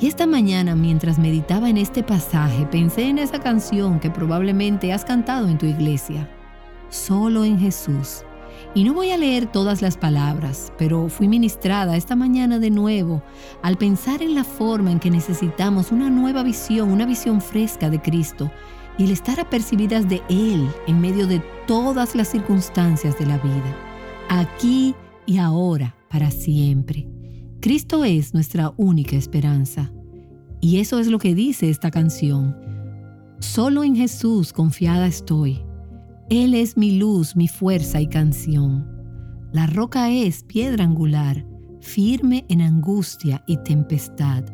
Y 0.00 0.06
esta 0.06 0.26
mañana, 0.26 0.74
mientras 0.74 1.18
meditaba 1.18 1.68
en 1.68 1.76
este 1.76 2.02
pasaje, 2.02 2.64
pensé 2.66 3.08
en 3.08 3.18
esa 3.18 3.38
canción 3.38 4.00
que 4.00 4.10
probablemente 4.10 4.94
has 4.94 5.04
cantado 5.04 5.48
en 5.48 5.58
tu 5.58 5.66
iglesia, 5.66 6.28
Solo 6.88 7.44
en 7.44 7.58
Jesús. 7.58 8.24
Y 8.74 8.82
no 8.82 8.94
voy 8.94 9.10
a 9.10 9.16
leer 9.16 9.46
todas 9.46 9.80
las 9.80 9.96
palabras, 9.96 10.72
pero 10.76 11.08
fui 11.08 11.28
ministrada 11.28 11.96
esta 11.96 12.16
mañana 12.16 12.58
de 12.58 12.70
nuevo 12.70 13.22
al 13.62 13.76
pensar 13.76 14.22
en 14.22 14.34
la 14.34 14.42
forma 14.42 14.90
en 14.90 14.98
que 14.98 15.10
necesitamos 15.10 15.92
una 15.92 16.10
nueva 16.10 16.42
visión, 16.42 16.90
una 16.90 17.06
visión 17.06 17.40
fresca 17.40 17.90
de 17.90 18.00
Cristo 18.00 18.50
y 18.98 19.04
el 19.04 19.12
estar 19.12 19.38
apercibidas 19.38 20.08
de 20.08 20.22
Él 20.28 20.68
en 20.88 21.00
medio 21.00 21.26
de 21.26 21.40
todas 21.66 22.16
las 22.16 22.28
circunstancias 22.28 23.18
de 23.18 23.26
la 23.26 23.38
vida, 23.38 23.76
aquí 24.28 24.94
y 25.26 25.38
ahora, 25.38 25.94
para 26.08 26.30
siempre. 26.30 27.19
Cristo 27.60 28.04
es 28.04 28.34
nuestra 28.34 28.72
única 28.76 29.16
esperanza. 29.16 29.92
Y 30.60 30.78
eso 30.78 30.98
es 30.98 31.06
lo 31.06 31.18
que 31.18 31.34
dice 31.34 31.70
esta 31.70 31.90
canción. 31.90 32.56
Solo 33.38 33.84
en 33.84 33.96
Jesús 33.96 34.52
confiada 34.52 35.06
estoy 35.06 35.62
él 36.30 36.54
es 36.54 36.76
mi 36.76 36.96
luz, 36.96 37.34
mi 37.34 37.48
fuerza 37.48 38.00
y 38.00 38.06
canción. 38.06 38.86
La 39.52 39.66
roca 39.66 40.10
es 40.10 40.44
piedra 40.44 40.84
angular, 40.84 41.44
firme 41.80 42.44
en 42.48 42.62
angustia 42.62 43.42
y 43.48 43.56
tempestad. 43.56 44.44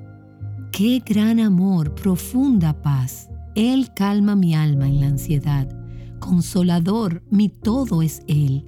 Qué 0.73 1.03
gran 1.05 1.39
amor, 1.39 1.95
profunda 1.95 2.81
paz. 2.81 3.29
Él 3.55 3.93
calma 3.95 4.37
mi 4.37 4.55
alma 4.55 4.89
en 4.89 5.01
la 5.01 5.09
ansiedad. 5.09 5.69
Consolador, 6.19 7.23
mi 7.31 7.51
todo 7.51 8.01
es 8.01 8.23
Él. 8.27 8.65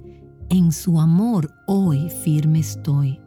En 0.51 0.71
su 0.71 1.01
amor 1.01 1.51
hoy 1.65 2.11
firme 2.23 2.59
estoy. 2.59 3.19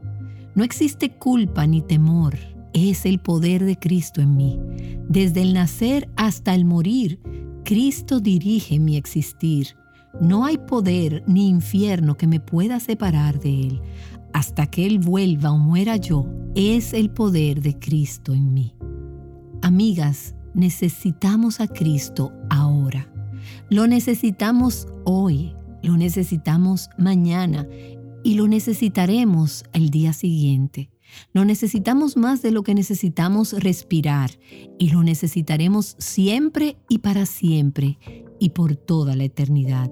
No 0.55 0.65
existe 0.65 1.11
culpa 1.11 1.67
ni 1.67 1.81
temor. 1.81 2.37
Es 2.75 3.07
el 3.07 3.19
poder 3.19 3.65
de 3.65 3.79
Cristo 3.79 4.21
en 4.21 4.37
mí. 4.37 4.59
Desde 5.09 5.43
el 5.43 5.55
nacer 5.55 6.09
hasta 6.17 6.55
el 6.55 6.65
morir, 6.65 7.21
Cristo 7.65 8.21
dirige 8.21 8.79
mi 8.79 8.97
existir. 8.97 9.69
No 10.21 10.45
hay 10.45 10.59
poder 10.59 11.25
ni 11.27 11.49
infierno 11.49 12.17
que 12.17 12.27
me 12.27 12.41
pueda 12.41 12.81
separar 12.81 13.41
de 13.41 13.63
Él. 13.63 13.81
Hasta 14.33 14.67
que 14.67 14.87
Él 14.87 14.99
vuelva 14.99 15.53
o 15.53 15.59
muera 15.59 15.97
yo, 15.97 16.27
es 16.55 16.93
el 16.93 17.11
poder 17.11 17.63
de 17.63 17.79
Cristo 17.79 18.33
en 18.35 18.53
mí. 18.53 18.75
Amigas, 19.63 20.35
necesitamos 20.55 21.61
a 21.61 21.69
Cristo 21.69 22.33
ahora. 22.51 23.09
Lo 23.71 23.87
necesitamos 23.87 24.87
hoy, 25.05 25.55
lo 25.83 25.97
necesitamos 25.97 26.91
mañana 26.99 27.67
y 28.25 28.35
lo 28.35 28.49
necesitaremos 28.49 29.65
el 29.73 29.91
día 29.91 30.13
siguiente. 30.13 30.91
Lo 31.33 31.45
necesitamos 31.45 32.17
más 32.17 32.43
de 32.43 32.51
lo 32.51 32.63
que 32.63 32.75
necesitamos 32.75 33.53
respirar 33.53 34.31
y 34.79 34.91
lo 34.91 35.03
necesitaremos 35.03 35.97
siempre 35.99 36.77
y 36.89 36.99
para 36.99 37.27
siempre 37.27 37.99
y 38.39 38.51
por 38.51 38.77
toda 38.77 39.15
la 39.15 39.25
eternidad. 39.25 39.91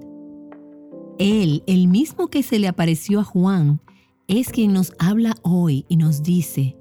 Él, 1.19 1.63
el 1.67 1.87
mismo 1.87 2.27
que 2.29 2.41
se 2.41 2.57
le 2.57 2.67
apareció 2.67 3.19
a 3.19 3.23
Juan, 3.23 3.81
es 4.27 4.49
quien 4.49 4.73
nos 4.73 4.93
habla 4.97 5.35
hoy 5.43 5.85
y 5.87 5.97
nos 5.97 6.23
dice, 6.23 6.77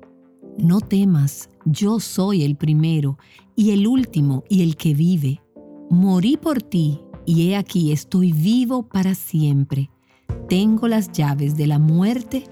no 0.59 0.81
temas, 0.81 1.51
yo 1.65 2.01
soy 2.01 2.45
el 2.45 2.57
primero 2.57 3.19
y 3.57 3.73
el 3.73 3.87
último 3.87 4.45
y 4.49 4.63
el 4.63 4.77
que 4.77 4.95
vive. 4.95 5.43
Morí 5.91 6.37
por 6.37 6.63
ti 6.63 7.01
y 7.27 7.49
he 7.49 7.57
aquí 7.57 7.93
estoy 7.93 8.33
vivo 8.33 8.89
para 8.89 9.15
siempre. 9.15 9.91
Tengo 10.51 10.89
las 10.89 11.13
llaves 11.13 11.57
de 11.57 11.69
la 11.69 11.79
muerte 11.79 12.43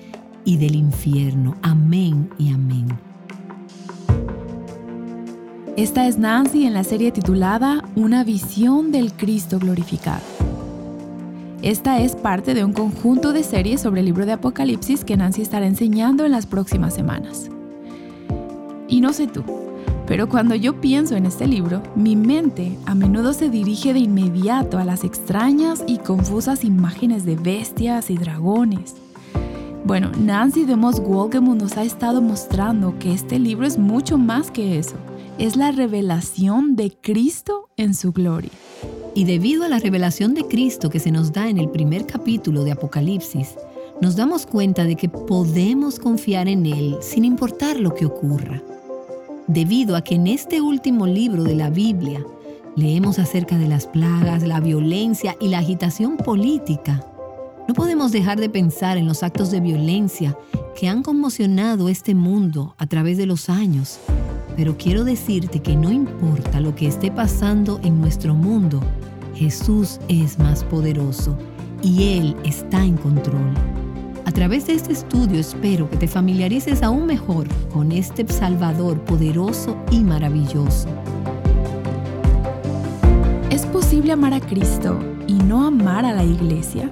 y 0.44 0.56
del 0.56 0.76
infierno. 0.76 1.56
Amén 1.62 2.30
y 2.38 2.52
amén. 2.52 2.86
Esta 5.76 6.06
es 6.06 6.16
Nancy 6.16 6.64
en 6.64 6.74
la 6.74 6.84
serie 6.84 7.10
titulada 7.10 7.82
Una 7.96 8.22
visión 8.22 8.92
del 8.92 9.12
Cristo 9.12 9.58
glorificado. 9.58 10.22
Esta 11.60 12.00
es 12.00 12.14
parte 12.14 12.54
de 12.54 12.64
un 12.64 12.72
conjunto 12.72 13.32
de 13.32 13.42
series 13.42 13.80
sobre 13.80 13.98
el 13.98 14.06
libro 14.06 14.26
de 14.26 14.34
Apocalipsis 14.34 15.04
que 15.04 15.16
Nancy 15.16 15.42
estará 15.42 15.66
enseñando 15.66 16.24
en 16.24 16.30
las 16.30 16.46
próximas 16.46 16.94
semanas. 16.94 17.50
Y 18.86 19.00
no 19.00 19.12
sé 19.12 19.26
tú, 19.26 19.42
pero 20.08 20.28
cuando 20.28 20.56
yo 20.56 20.80
pienso 20.80 21.14
en 21.14 21.26
este 21.26 21.46
libro, 21.46 21.82
mi 21.94 22.16
mente 22.16 22.76
a 22.86 22.94
menudo 22.94 23.32
se 23.32 23.50
dirige 23.50 23.92
de 23.92 24.00
inmediato 24.00 24.78
a 24.78 24.84
las 24.84 25.04
extrañas 25.04 25.84
y 25.86 25.98
confusas 25.98 26.64
imágenes 26.64 27.24
de 27.24 27.36
bestias 27.36 28.10
y 28.10 28.16
dragones 28.16 28.96
bueno, 29.88 30.10
Nancy 30.20 30.66
de 30.66 30.76
Moss 30.76 31.00
nos 31.00 31.78
ha 31.78 31.82
estado 31.82 32.20
mostrando 32.20 32.98
que 32.98 33.10
este 33.10 33.38
libro 33.38 33.66
es 33.66 33.78
mucho 33.78 34.18
más 34.18 34.50
que 34.50 34.78
eso. 34.78 34.96
Es 35.38 35.56
la 35.56 35.72
revelación 35.72 36.76
de 36.76 36.90
Cristo 37.00 37.70
en 37.78 37.94
su 37.94 38.12
gloria. 38.12 38.50
Y 39.14 39.24
debido 39.24 39.64
a 39.64 39.68
la 39.68 39.78
revelación 39.78 40.34
de 40.34 40.46
Cristo 40.46 40.90
que 40.90 41.00
se 41.00 41.10
nos 41.10 41.32
da 41.32 41.48
en 41.48 41.56
el 41.56 41.70
primer 41.70 42.04
capítulo 42.04 42.64
de 42.64 42.72
Apocalipsis, 42.72 43.54
nos 44.02 44.14
damos 44.14 44.44
cuenta 44.44 44.84
de 44.84 44.96
que 44.96 45.08
podemos 45.08 45.98
confiar 45.98 46.48
en 46.48 46.66
Él 46.66 46.98
sin 47.00 47.24
importar 47.24 47.80
lo 47.80 47.94
que 47.94 48.04
ocurra. 48.04 48.62
Debido 49.48 49.96
a 49.96 50.02
que 50.02 50.14
en 50.14 50.26
este 50.26 50.60
último 50.60 51.06
libro 51.06 51.42
de 51.42 51.54
la 51.54 51.70
Biblia 51.70 52.22
leemos 52.76 53.18
acerca 53.18 53.56
de 53.56 53.66
las 53.66 53.86
plagas, 53.86 54.42
la 54.42 54.60
violencia 54.60 55.36
y 55.40 55.48
la 55.48 55.60
agitación 55.60 56.18
política, 56.18 57.02
no 57.66 57.72
podemos 57.72 58.12
dejar 58.12 58.38
de 58.38 58.50
pensar 58.50 58.98
en 58.98 59.06
los 59.06 59.22
actos 59.22 59.50
de 59.50 59.60
violencia 59.60 60.36
que 60.78 60.86
han 60.86 61.02
conmocionado 61.02 61.88
este 61.88 62.14
mundo 62.14 62.74
a 62.76 62.86
través 62.86 63.16
de 63.16 63.24
los 63.24 63.48
años. 63.48 63.98
Pero 64.54 64.76
quiero 64.76 65.02
decirte 65.04 65.60
que 65.60 65.76
no 65.76 65.90
importa 65.90 66.60
lo 66.60 66.74
que 66.74 66.86
esté 66.86 67.10
pasando 67.10 67.80
en 67.82 68.02
nuestro 68.02 68.34
mundo, 68.34 68.80
Jesús 69.34 69.98
es 70.08 70.38
más 70.38 70.62
poderoso 70.62 71.38
y 71.82 72.18
Él 72.18 72.36
está 72.44 72.84
en 72.84 72.98
control. 72.98 73.77
A 74.28 74.30
través 74.30 74.66
de 74.66 74.74
este 74.74 74.92
estudio 74.92 75.40
espero 75.40 75.88
que 75.88 75.96
te 75.96 76.06
familiarices 76.06 76.82
aún 76.82 77.06
mejor 77.06 77.48
con 77.72 77.92
este 77.92 78.30
Salvador 78.30 79.00
poderoso 79.00 79.74
y 79.90 80.00
maravilloso. 80.00 80.86
¿Es 83.48 83.64
posible 83.64 84.12
amar 84.12 84.34
a 84.34 84.40
Cristo 84.40 84.98
y 85.26 85.32
no 85.32 85.66
amar 85.66 86.04
a 86.04 86.12
la 86.12 86.24
iglesia? 86.24 86.90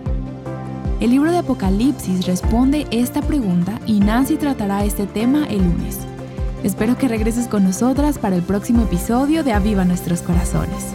El 0.99 1.11
libro 1.11 1.31
de 1.31 1.37
Apocalipsis 1.37 2.25
responde 2.25 2.87
esta 2.91 3.21
pregunta 3.21 3.81
y 3.85 4.01
Nancy 4.01 4.39
tratará 4.39 4.87
este 4.87 5.07
tema 5.07 5.47
el 5.51 5.59
lunes. 5.59 5.99
Espero 6.65 6.97
que 6.97 7.07
regreses 7.07 7.49
con 7.49 7.65
nosotras 7.65 8.19
para 8.19 8.37
el 8.37 8.43
próximo 8.45 8.85
episodio 8.85 9.45
de 9.45 9.53
Aviva 9.53 9.85
Nuestros 9.85 10.23
Corazones. 10.23 10.87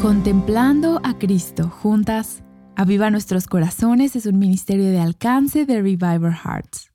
Contemplando 0.00 1.00
a 1.02 1.18
Cristo 1.18 1.68
juntas, 1.68 2.44
Aviva 2.76 3.10
Nuestros 3.10 3.48
Corazones 3.48 4.14
es 4.14 4.26
un 4.26 4.38
ministerio 4.38 4.92
de 4.92 5.00
alcance 5.00 5.66
de 5.66 5.82
Reviver 5.82 6.32
Hearts. 6.32 6.92